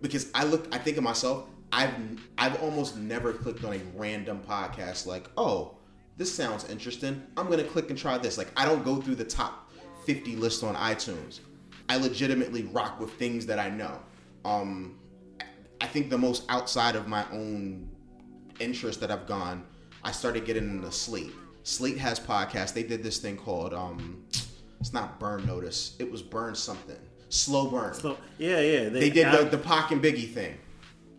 [0.00, 1.94] Because I look, I think of myself, I've
[2.36, 5.76] I've almost never clicked on a random podcast like, oh,
[6.16, 7.22] this sounds interesting.
[7.36, 8.38] I'm gonna click and try this.
[8.38, 9.70] Like I don't go through the top
[10.06, 11.40] 50 list on iTunes.
[11.88, 14.00] I legitimately rock with things that I know.
[14.44, 14.98] Um,
[15.80, 17.88] I think the most outside of my own
[18.60, 19.64] interest that I've gone,
[20.02, 21.32] I started getting into Slate.
[21.62, 22.74] Slate has podcasts.
[22.74, 24.24] They did this thing called um,
[24.80, 25.96] it's not Burn Notice.
[25.98, 26.96] It was Burn something.
[27.28, 27.94] Slow Burn.
[27.94, 28.88] so yeah, yeah.
[28.88, 30.56] they did I, the, the Pac and Biggie thing.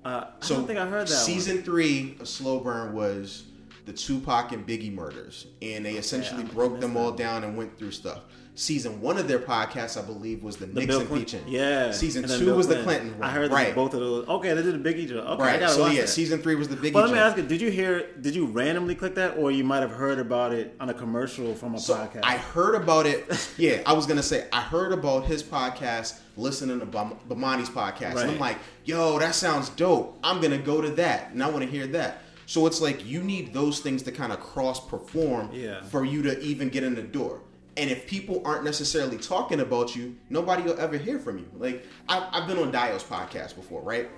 [0.05, 1.13] uh, I don't think I heard that.
[1.13, 1.63] Season one.
[1.63, 3.43] three of Slow Burn was
[3.85, 7.91] the Tupac and Biggie murders, and they essentially broke them all down and went through
[7.91, 8.21] stuff.
[8.59, 11.47] Season one of their podcast, I believe, was the, The Nixon Clinton- impeachment.
[11.47, 11.91] Yeah.
[11.91, 13.29] Season two Bill was the Clinton one.
[13.29, 13.73] I heard right.
[13.73, 14.27] both of those.
[14.27, 15.25] Okay, they did the Biggie joke.
[15.25, 15.69] Okay, right.
[15.69, 16.09] So yeah, that.
[16.09, 16.91] season three was the Biggie.
[16.91, 18.07] But let me ask you: Did you hear?
[18.19, 21.55] Did you randomly click that, or you might have heard about it on a commercial
[21.55, 22.19] from a So podcast?
[22.23, 23.25] I heard about it.
[23.57, 28.17] Yeah, I was gonna say I heard about his podcast, listening to Bam- Bamani's podcast,
[28.17, 30.19] and I'm like, "Yo, that sounds dope.
[30.21, 33.21] I'm gonna go to that, and I want to hear that." So it's like you
[33.23, 35.81] need those things to kind of cross perform Yeah.
[35.83, 37.39] for you to even get in the door.
[37.77, 41.49] And if people aren't necessarily talking about you, nobody will ever hear from you.
[41.55, 44.09] Like I've, I've been on Dio's podcast before, right?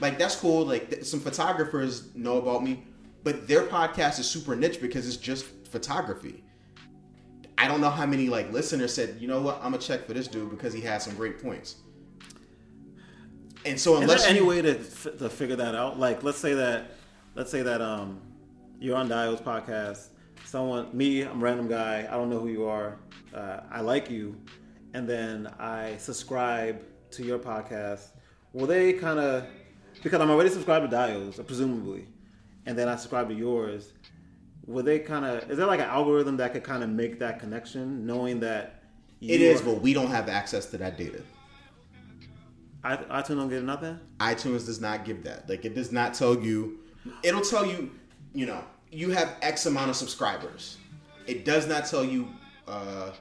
[0.00, 0.64] Like that's cool.
[0.64, 2.84] Like th- some photographers know about me,
[3.24, 6.44] but their podcast is super niche because it's just photography.
[7.58, 10.14] I don't know how many like listeners said, you know what, I'm gonna check for
[10.14, 11.76] this dude because he had some great points.
[13.64, 15.98] And so Is unless there any way to f- to figure that out?
[15.98, 16.92] Like, let's say that,
[17.34, 18.22] let's say that um,
[18.78, 20.08] you're on Dio's podcast,
[20.44, 22.06] someone, me, I'm a random guy.
[22.08, 22.98] I don't know who you are.
[23.34, 24.36] Uh, I like you,
[24.94, 28.08] and then I subscribe to your podcast.
[28.52, 29.46] Will they kind of
[30.02, 32.06] because I'm already subscribed to Dio's, presumably,
[32.66, 33.92] and then I subscribe to yours.
[34.66, 35.50] Will they kind of?
[35.50, 38.82] Is there like an algorithm that could kind of make that connection, knowing that
[39.20, 41.22] It is, but we don't have access to that data.
[42.82, 43.98] I, iTunes don't get nothing.
[44.20, 45.48] iTunes does not give that.
[45.48, 46.78] Like it does not tell you.
[47.22, 47.90] It'll tell you,
[48.32, 50.78] you know, you have X amount of subscribers.
[51.26, 52.28] It does not tell you
[52.66, 53.12] uh,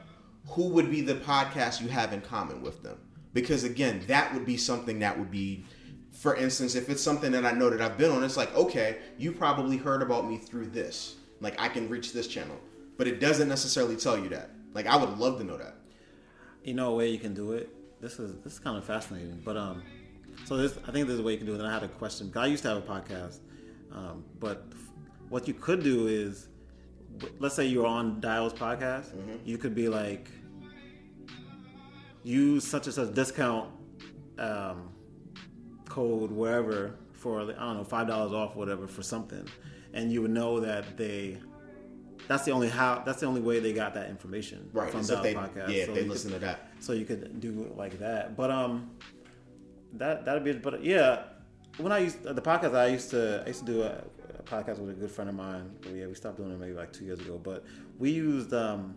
[0.48, 2.98] who would be the podcast you have in common with them.
[3.34, 5.64] Because again, that would be something that would be,
[6.12, 8.98] for instance, if it's something that I know that I've been on, it's like, okay,
[9.18, 11.16] you probably heard about me through this.
[11.40, 12.58] Like I can reach this channel,
[12.98, 14.50] but it doesn't necessarily tell you that.
[14.74, 15.76] Like I would love to know that.
[16.64, 17.70] You know a way you can do it.
[18.02, 19.82] This is this is kind of fascinating, but um,
[20.46, 21.60] so this I think there's a way you can do it.
[21.60, 22.32] And I had a question.
[22.36, 23.40] I used to have a podcast,
[23.92, 24.66] um, but
[25.30, 26.48] what you could do is,
[27.39, 29.08] let's say you're on Dio's podcast,
[29.46, 30.30] you could be like,
[32.24, 33.70] use such and such discount
[34.38, 34.89] um,
[35.88, 39.46] code wherever for I don't know five dollars off whatever for something,
[39.94, 41.38] and you would know that they.
[42.28, 43.02] That's the only how.
[43.06, 44.89] That's the only way they got that information Right.
[44.92, 45.70] from they, podcast.
[45.74, 46.70] yeah, So they listen could- to that.
[46.80, 48.38] so you could do it like that.
[48.38, 48.92] But um,
[49.94, 50.54] that that'd be.
[50.54, 51.24] But yeah,
[51.78, 54.19] when I used the podcast, I used to I used to do a, a
[54.50, 55.72] podcast with a good friend of mine.
[55.94, 57.40] Yeah, we stopped doing it maybe like two years ago.
[57.42, 57.66] But
[57.98, 58.96] we used um,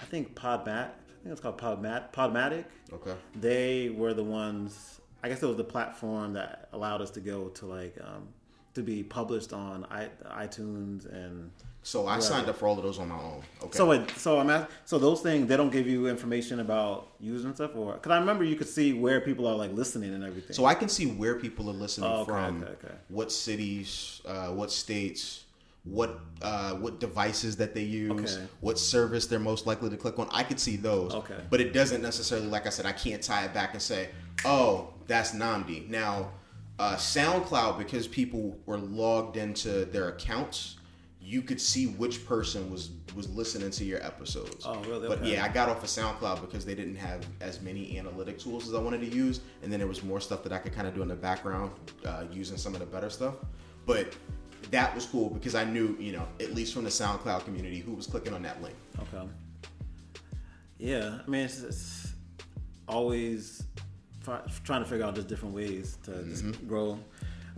[0.00, 0.68] I think Podmat.
[0.68, 2.64] I think it's called Podmat Podomatic.
[2.92, 3.14] Okay.
[3.34, 5.00] They were the ones.
[5.22, 8.28] I guess it was the platform that allowed us to go to like um,
[8.74, 11.50] to be published on i iTunes and.
[11.86, 13.44] So I signed up for all of those on my own.
[13.62, 13.78] Okay.
[13.78, 17.54] So wait, so I'm ask, so those things they don't give you information about using
[17.54, 20.52] stuff, or because I remember you could see where people are like listening and everything.
[20.52, 22.94] So I can see where people are listening Oh, okay, from, okay, okay.
[23.06, 25.44] what cities, uh, what states,
[25.84, 28.46] what uh, what devices that they use, Okay.
[28.62, 30.26] what service they're most likely to click on.
[30.32, 31.14] I could see those.
[31.14, 31.38] Okay.
[31.50, 34.08] But it doesn't necessarily, like I said, I can't tie it back and say,
[34.44, 35.88] oh, that's Nnamdi.
[35.88, 36.32] Now,
[36.80, 40.75] uh, SoundCloud, because people were logged into their accounts,
[41.28, 44.64] you could see which person was was listening to your episodes.
[44.64, 45.08] Oh, really?
[45.08, 45.32] But Okay.
[45.32, 48.74] yeah, I got off of SoundCloud because they didn't have as many analytic tools as
[48.74, 50.94] I wanted to use, and then there was more stuff that I could kind of
[50.94, 51.72] do in the background
[52.04, 53.34] uh, using some of the better stuff.
[53.86, 54.14] But
[54.70, 57.92] that was cool because I knew, you know, at least from the SoundCloud community, who
[57.94, 58.76] was clicking on that link.
[59.00, 59.26] okay,
[60.78, 62.12] yeah, I mean it's, it's
[62.86, 63.64] always
[64.22, 66.66] try, trying to figure out just different ways to just Mm-hmm.
[66.68, 66.98] grow,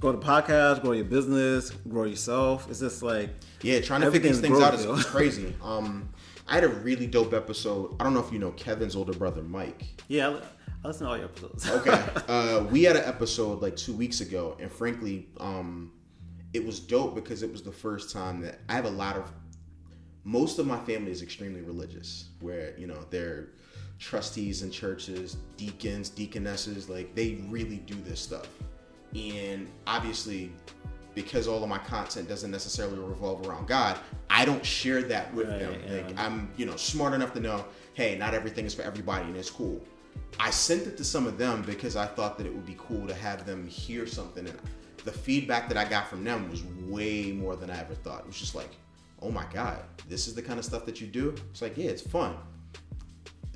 [0.00, 2.68] grow the podcast, grow your business, grow yourself.
[2.70, 3.30] It's just like
[3.62, 5.54] Yeah, trying to figure these things out is, crazy.
[5.62, 6.10] Um,
[6.46, 7.94] I had a really dope episode.
[8.00, 9.84] I don't know if you know Kevin's older brother, Mike.
[10.08, 10.40] yeah, I,
[10.84, 11.68] I listen to all your episodes.
[11.68, 12.02] Okay.
[12.28, 15.92] uh, we had an episode like two weeks ago, and frankly, um,
[16.54, 19.30] it was dope because it was the first time that I have a lot of.
[20.24, 23.48] Most of my family is extremely religious, where you know they're
[23.98, 28.48] trustees in churches, deacons, deaconesses, like they really do this stuff.
[29.14, 30.52] And obviously,
[31.14, 33.98] because all of my content doesn't necessarily revolve around God,
[34.30, 35.80] I don't share that with Right, them.
[35.86, 35.94] yeah.
[36.06, 39.36] Like I'm, you know, smart enough to know, hey, not everything is for everybody, and
[39.36, 39.80] it's cool.
[40.38, 43.06] I sent it to some of them because I thought that it would be cool
[43.08, 44.46] to have them hear something.
[44.46, 44.56] And
[45.04, 48.20] the feedback that I got from them was way more than I ever thought.
[48.20, 48.70] It was just like,
[49.22, 51.34] oh my God, this is the kind of stuff that you do?
[51.50, 52.36] It's like, yeah, it's fun.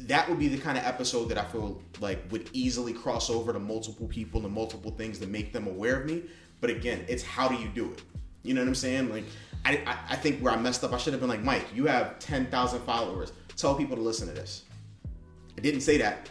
[0.07, 3.53] That would be the kind of episode that I feel like would easily cross over
[3.53, 6.23] to multiple people and multiple things to make them aware of me.
[6.61, 8.03] But again, it's how do you do it?
[8.43, 9.11] You know what I'm saying?
[9.11, 9.25] Like,
[9.65, 11.87] I, I, I think where I messed up, I should have been like, Mike, you
[11.87, 13.33] have 10,000 followers.
[13.57, 14.65] Tell people to listen to this.
[15.57, 16.31] I didn't say that.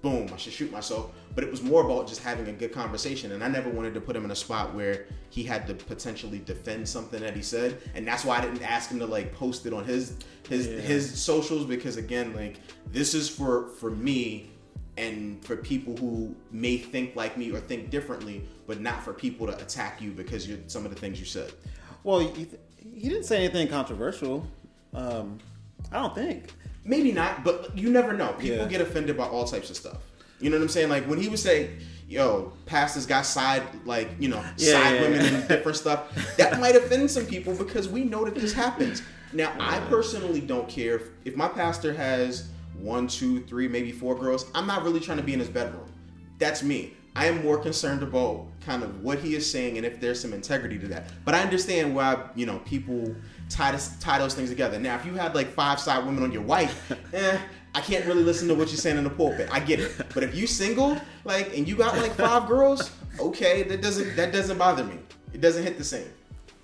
[0.00, 1.10] Boom, I should shoot myself.
[1.34, 3.32] But it was more about just having a good conversation.
[3.32, 6.38] And I never wanted to put him in a spot where he had to potentially
[6.38, 7.78] defend something that he said.
[7.94, 10.14] And that's why I didn't ask him to like post it on his
[10.48, 10.78] his Yeah.
[10.78, 12.58] his socials because again, like
[12.92, 14.50] this is for for me
[14.96, 19.46] and for people who may think like me or think differently, but not for people
[19.48, 21.52] to attack you because you're some of the things you said.
[22.04, 22.46] well, he,
[22.94, 24.46] he didn't say anything controversial.
[24.94, 25.38] Um,
[25.92, 26.52] I don't think.
[26.88, 28.32] Maybe not, but you never know.
[28.38, 28.64] People Yeah.
[28.66, 29.98] get offended by all types of stuff.
[30.40, 30.88] You know what I'm saying?
[30.88, 31.70] Like when he would say,
[32.08, 36.58] "Yo, pastors got side like you know Yeah, side yeah, women and different stuff," that
[36.60, 39.02] might offend some people because we know that this happens.
[39.34, 44.14] Now, I personally don't care if, if my pastor has one, two, three, maybe four
[44.16, 44.46] girls.
[44.54, 45.92] I'm not really trying to be in his bedroom.
[46.38, 46.94] That's me.
[47.14, 50.32] I am more concerned about kind of what he is saying and if there's some
[50.32, 51.10] integrity to that.
[51.24, 53.14] But I understand why you know people
[53.48, 54.78] tie this, tie those things together.
[54.78, 57.38] Now, if you had like five side women on your wife, eh,
[57.74, 59.48] I can't really listen to what you're saying in the pulpit.
[59.52, 59.92] I get it.
[60.14, 62.90] But if you single, like, and you got like five girls,
[63.20, 64.98] okay, that doesn't that doesn't bother me.
[65.32, 66.08] It doesn't hit the same.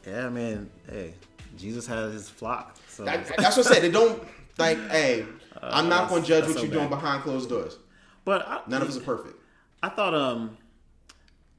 [0.07, 1.14] Yeah, I mean, hey,
[1.57, 2.76] Jesus had his flock.
[2.89, 3.82] So That- that's what I said.
[3.82, 4.22] They don't
[4.59, 4.78] like.
[4.91, 5.26] Hey,
[5.62, 7.78] I'm not Uh, going to judge what so you're doing behind closed doors.
[8.24, 9.35] but I, None of us are perfect.
[9.82, 10.57] I thought um,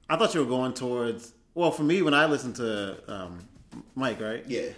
[0.09, 1.33] I thought you were going towards.
[1.53, 3.47] Well, for me, when I listened to um,
[3.95, 4.43] Mike, right?
[4.47, 4.69] Yeah.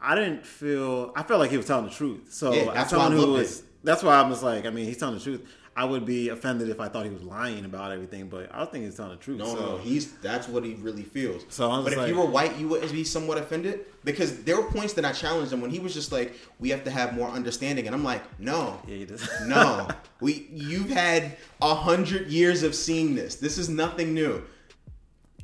[0.00, 1.12] I didn't feel.
[1.16, 2.32] I felt like he was telling the truth.
[2.32, 3.32] So Yeah, as that's why someone I'm who looking.
[3.38, 4.66] was, that's why I'm just like.
[4.66, 5.46] I mean, he's telling the truth.
[5.78, 8.86] I would be offended if I thought he was lying about everything, but I think
[8.86, 9.38] he's telling the truth.
[9.40, 11.44] No, so, no, he's that's what he really feels.
[11.50, 14.70] So I'm but if you were white, you would be somewhat offended because there were
[14.70, 17.28] points that I challenged him when he was just like, "We have to have more
[17.28, 19.06] understanding," and I'm like, "No, Yeah, he
[19.46, 19.86] no,
[20.22, 23.34] we you've had a hundred years of seeing this.
[23.34, 24.42] This is nothing new."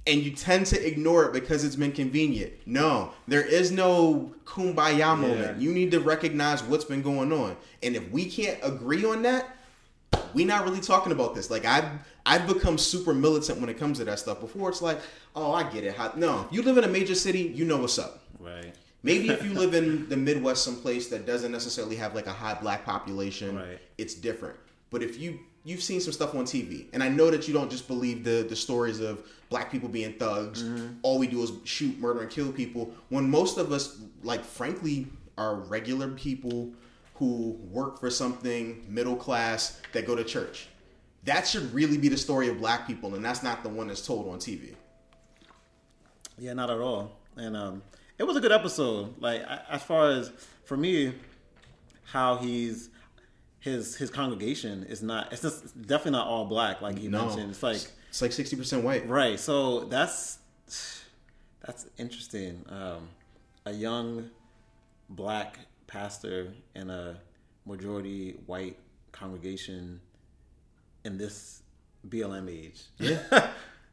[0.06, 2.52] And you tend to ignore it because it's been convenient.
[2.66, 5.60] No, there is no kumbaya moment.
[5.60, 7.56] You need to recognize what's been going on.
[7.84, 9.56] And if we can't agree on that,
[10.34, 11.50] we're not really talking about this.
[11.50, 11.84] Like I've
[12.26, 14.40] I've become super militant when it comes to that stuff.
[14.40, 14.98] Before it's like,
[15.36, 15.94] oh, I get it.
[15.94, 18.22] How, no, you live in a major city, you know what's up.
[18.40, 18.74] right.
[19.04, 22.54] Maybe if you live in the Midwest, someplace that doesn't necessarily have like a high
[22.54, 23.78] black population, Right.
[23.98, 24.56] it's different.
[24.90, 27.70] But if you you've seen some stuff on TV, and I know that you don't
[27.70, 30.64] just believe the the stories of black people being thugs.
[31.02, 32.92] All we do is shoot, murder, and kill people.
[33.10, 35.06] When most of us, like frankly,
[35.38, 36.72] are regular people
[37.14, 40.68] who work for something, middle class, that go to church.
[41.24, 44.04] That should really be the story of black people, and that's not the one that's
[44.04, 44.74] told on TV.
[46.38, 47.12] Yeah, not at all.
[47.36, 47.82] And um,
[48.18, 49.20] it was a good episode.
[49.20, 50.32] Like as far as
[50.64, 51.14] for me,
[52.04, 52.90] how he's
[53.62, 55.32] his his congregation is not.
[55.32, 56.80] It's just definitely not all black.
[56.82, 59.08] Like you No, mentioned, it's like it's like sixty percent white.
[59.08, 59.38] right.
[59.40, 60.38] So that's
[61.66, 62.64] that's interesting.
[62.68, 63.08] Um,
[63.64, 64.28] a young
[65.08, 67.16] black pastor in a
[67.66, 68.76] majority white
[69.12, 70.00] congregation
[71.04, 71.62] in this
[72.08, 72.82] BLM age.
[72.98, 73.18] Yeah.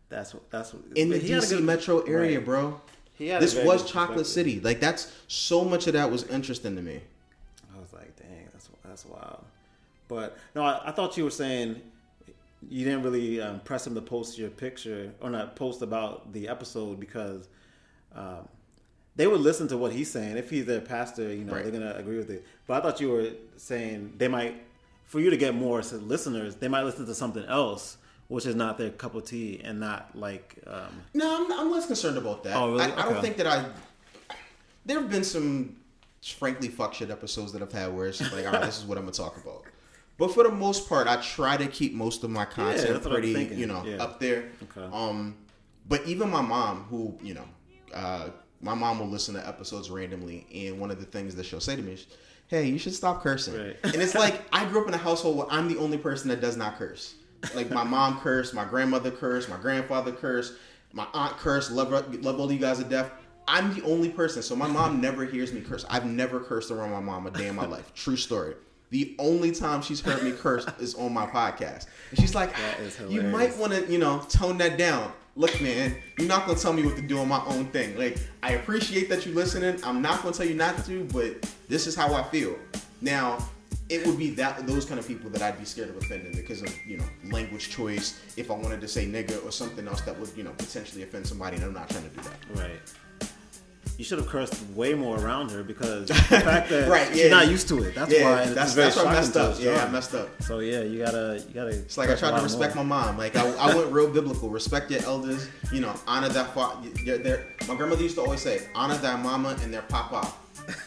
[0.10, 0.50] That's what.
[0.50, 0.82] That's what.
[0.98, 2.46] in the he had a DC good- metro area, Right.
[2.46, 2.82] bro.
[3.14, 4.26] He had This was Chocolate.
[4.26, 4.60] City.
[4.60, 7.02] Like that's so much of that was interesting to me.
[7.76, 9.44] I was like, dang, that's that's wild.
[10.10, 11.82] But no, I, I thought you were saying
[12.70, 16.50] you didn't really um, press him to post your picture or not post about the
[16.50, 17.48] episode because
[18.14, 18.50] um,
[19.16, 20.36] they would listen to what he's saying.
[20.36, 21.64] If he's their pastor, you know, Right.
[21.64, 22.46] they're gonna agree with it.
[22.68, 24.62] But I thought you were saying they might,
[25.06, 27.96] for you to get more listeners, they might listen to something else.
[28.28, 31.88] Which is not their cup of tea, and not like um, No, I'm, I'm less
[31.88, 32.56] concerned about that.
[32.56, 32.84] Oh, really?
[32.84, 33.66] I, I don't think that I.
[34.86, 35.78] There have been some,
[36.38, 39.00] frankly, fuck shit episodes that I've had where it's like, all right, this is what
[39.00, 39.64] I'm gonna talk about.
[40.20, 43.56] But for the most part, I try to keep most of my content that's pretty,
[43.56, 44.04] you know, Yeah.
[44.04, 44.50] up there.
[44.64, 44.88] Okay.
[44.94, 45.38] Um,
[45.88, 47.46] but even my mom, who you know,
[47.94, 48.30] uh,
[48.62, 51.76] my mom will listen to episodes randomly, and one of the things that she'll say
[51.78, 52.06] to me is,
[52.48, 53.78] "Hey, you should stop cursing." Right.
[53.84, 56.42] And it's like I grew up in a household where I'm the only person that
[56.42, 57.16] does not curse.
[57.56, 60.54] Like my mom cursed, my grandmother cursed, my grandfather cursed,
[60.92, 61.72] my aunt cursed.
[61.72, 61.92] Love,
[62.22, 63.10] love all you guys to death.
[63.48, 65.84] I'm the only person, so my mom never hears me curse.
[65.90, 67.94] I've never cursed around my mom a day in my life.
[67.96, 68.54] True story.
[68.92, 72.54] The only time she's heard me curse is on my podcast, and she's like,
[73.08, 76.74] "You might want to, you know, tone that down." Look, man, you're not gonna tell
[76.74, 77.98] me what to do on my own thing.
[77.98, 79.80] Like, I appreciate that you're listening.
[79.84, 82.56] I'm not gonna tell you not to, but this is how I feel.
[83.02, 83.38] Now,
[83.90, 86.62] it would be that those kind of people that I'd be scared of offending because
[86.62, 88.20] of you know language choice.
[88.38, 91.28] If I wanted to say nigga or something else that would you know potentially offend
[91.28, 92.60] somebody, and I'm not trying to do that.
[92.62, 92.82] Right.
[94.00, 97.50] You should have cursed way more around her because the fact that Right, she's not
[97.50, 97.96] used to it.
[97.96, 99.52] That's yeah, why that's that's why I messed up.
[99.52, 100.30] us, Yeah, I messed up.
[100.42, 101.72] So yeah, you gotta you gotta.
[101.72, 103.18] It's like I tried to respect my mom.
[103.18, 104.50] Like I, I went real biblical.
[104.50, 105.50] Respect your elders.
[105.74, 106.54] You know, honor that.
[106.54, 106.78] Fa-
[107.68, 110.32] my grandmother used to always say, honor their mama and their papa.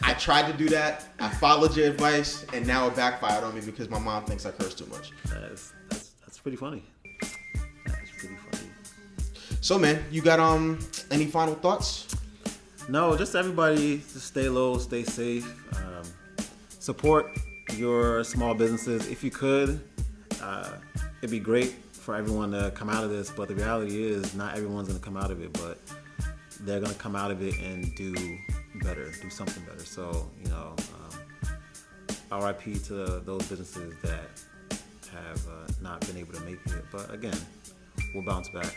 [0.01, 1.05] I tried to do that.
[1.19, 4.51] I followed your advice, and now it backfired on me because my mom thinks I
[4.53, 5.11] curse too much.
[5.29, 6.81] That's, that's that's pretty funny.
[7.85, 8.69] That's pretty funny.
[9.61, 10.79] So, man, you got um
[11.11, 12.07] any final thoughts?
[12.89, 15.45] No, just everybody just stay low, stay safe.
[15.77, 16.03] Um,
[16.79, 17.31] support
[17.75, 19.79] your small businesses if you could.
[20.41, 20.71] Uh,
[21.19, 24.57] it'd be great for everyone to come out of this, but the reality is not
[24.57, 25.77] everyone's to come out of it, but
[26.61, 28.13] they're to come out of it and do
[28.81, 29.85] better, do something better.
[29.85, 30.75] So, you know,
[32.31, 34.29] um, RIP to those businesses that
[35.13, 36.85] have uh, not been able to make it.
[36.91, 37.37] But again,
[38.13, 38.75] we'll bounce back.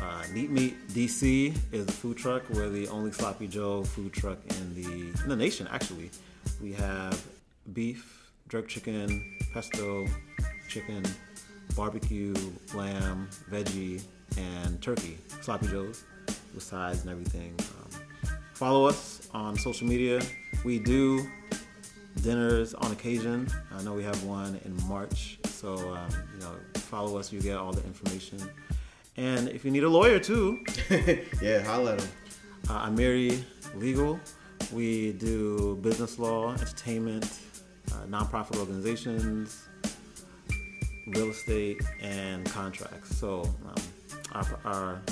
[0.00, 2.42] Uh, Neat Meat DC is a food truck.
[2.50, 5.66] We're the only Sloppy Joe food truck in the in the nation.
[5.70, 6.10] Actually,
[6.60, 7.24] we have
[7.72, 10.06] beef, jerk chicken, pesto,
[10.68, 11.02] chicken,
[11.74, 12.34] barbecue,
[12.74, 14.02] lamb, veggie,
[14.36, 15.18] and turkey.
[15.40, 16.04] Sloppy Joe's
[16.54, 17.54] with sides and everything.
[17.58, 20.20] Um, follow us on social media.
[20.64, 21.26] We do
[22.22, 23.48] dinners on occasion.
[23.74, 27.32] I know we have one in March, so um, you know, follow us.
[27.32, 28.38] You get all the information.
[29.16, 30.62] And if you need a lawyer too,
[31.42, 32.08] yeah, holla at him.
[32.68, 33.42] uh, Amiri
[33.74, 34.20] Legal.
[34.72, 37.38] We do business law, entertainment,
[37.92, 39.62] uh, nonprofit organizations,
[41.08, 43.16] real estate, and contracts.
[43.16, 43.74] So um,
[44.32, 45.02] our, our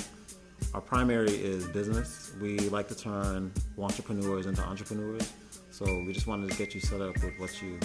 [0.73, 2.33] our primary is business.
[2.41, 5.31] We like to turn entrepreneurs into entrepreneurs.
[5.71, 7.79] So we just wanted to get you set up with what you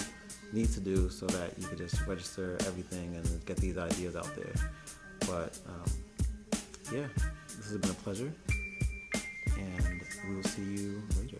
[0.51, 4.29] need to do so that you could just register everything and get these ideas out
[4.35, 4.53] there.
[5.21, 5.85] But um,
[6.91, 7.07] yeah,
[7.47, 8.33] this has been a pleasure,
[9.57, 11.37] and we will see you later.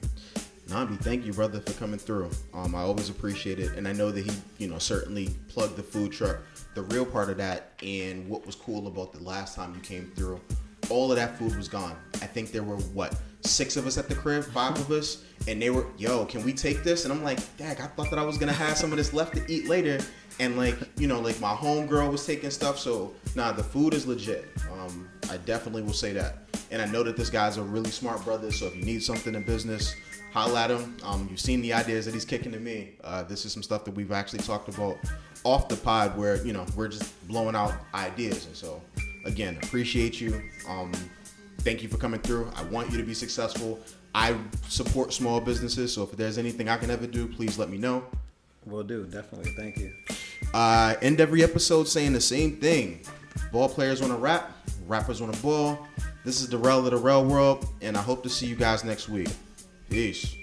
[0.68, 2.30] Nnamdi, thank you, brother, for coming through.
[2.54, 5.84] Um, I always appreciate it, and I know that he, you know, certainly plugged the
[5.84, 6.38] food truck.
[6.76, 10.12] The real part of that, and what was cool about the last time you came
[10.16, 10.40] through,
[10.90, 11.98] all of that food was gone.
[12.16, 15.62] I think there were what six of us at the crib, five of us, and
[15.62, 17.04] they were, yo, can we take this?
[17.04, 19.36] And I'm like, Dag, I thought that I was gonna have some of this left
[19.36, 20.00] to eat later,
[20.40, 22.80] and like, you know, like my homegirl was taking stuff.
[22.80, 24.48] So nah, the food is legit.
[24.72, 26.38] Um, I definitely will say that,
[26.70, 28.52] and I know that this guy's a really smart brother.
[28.52, 29.96] So if you need something in business
[30.32, 30.98] holla at him.
[31.04, 32.92] Um, you've seen the ideas that he's kicking to me.
[33.04, 34.98] Uh, this is some stuff that we've actually talked about
[35.44, 38.46] off the pod where, you know, we're just blowing out ideas.
[38.46, 38.82] And so,
[39.26, 40.42] again, appreciate you.
[40.68, 40.92] Um,
[41.60, 42.50] thank you for coming through.
[42.56, 43.80] I want you to be successful.
[44.16, 44.36] I
[44.68, 45.94] support small businesses.
[45.94, 48.04] So if there's anything I can ever do, please let me know.
[48.66, 49.52] Will do, definitely.
[49.52, 49.94] Thank you.
[50.54, 53.02] Uh, end every episode saying the same thing.
[53.52, 54.52] Ball players want to rap,
[54.88, 55.88] rappers want to ball.
[56.24, 58.84] This is the Rel of the Rel World, and I hope to see you guys
[58.84, 59.30] next week.
[59.90, 60.36] Peace.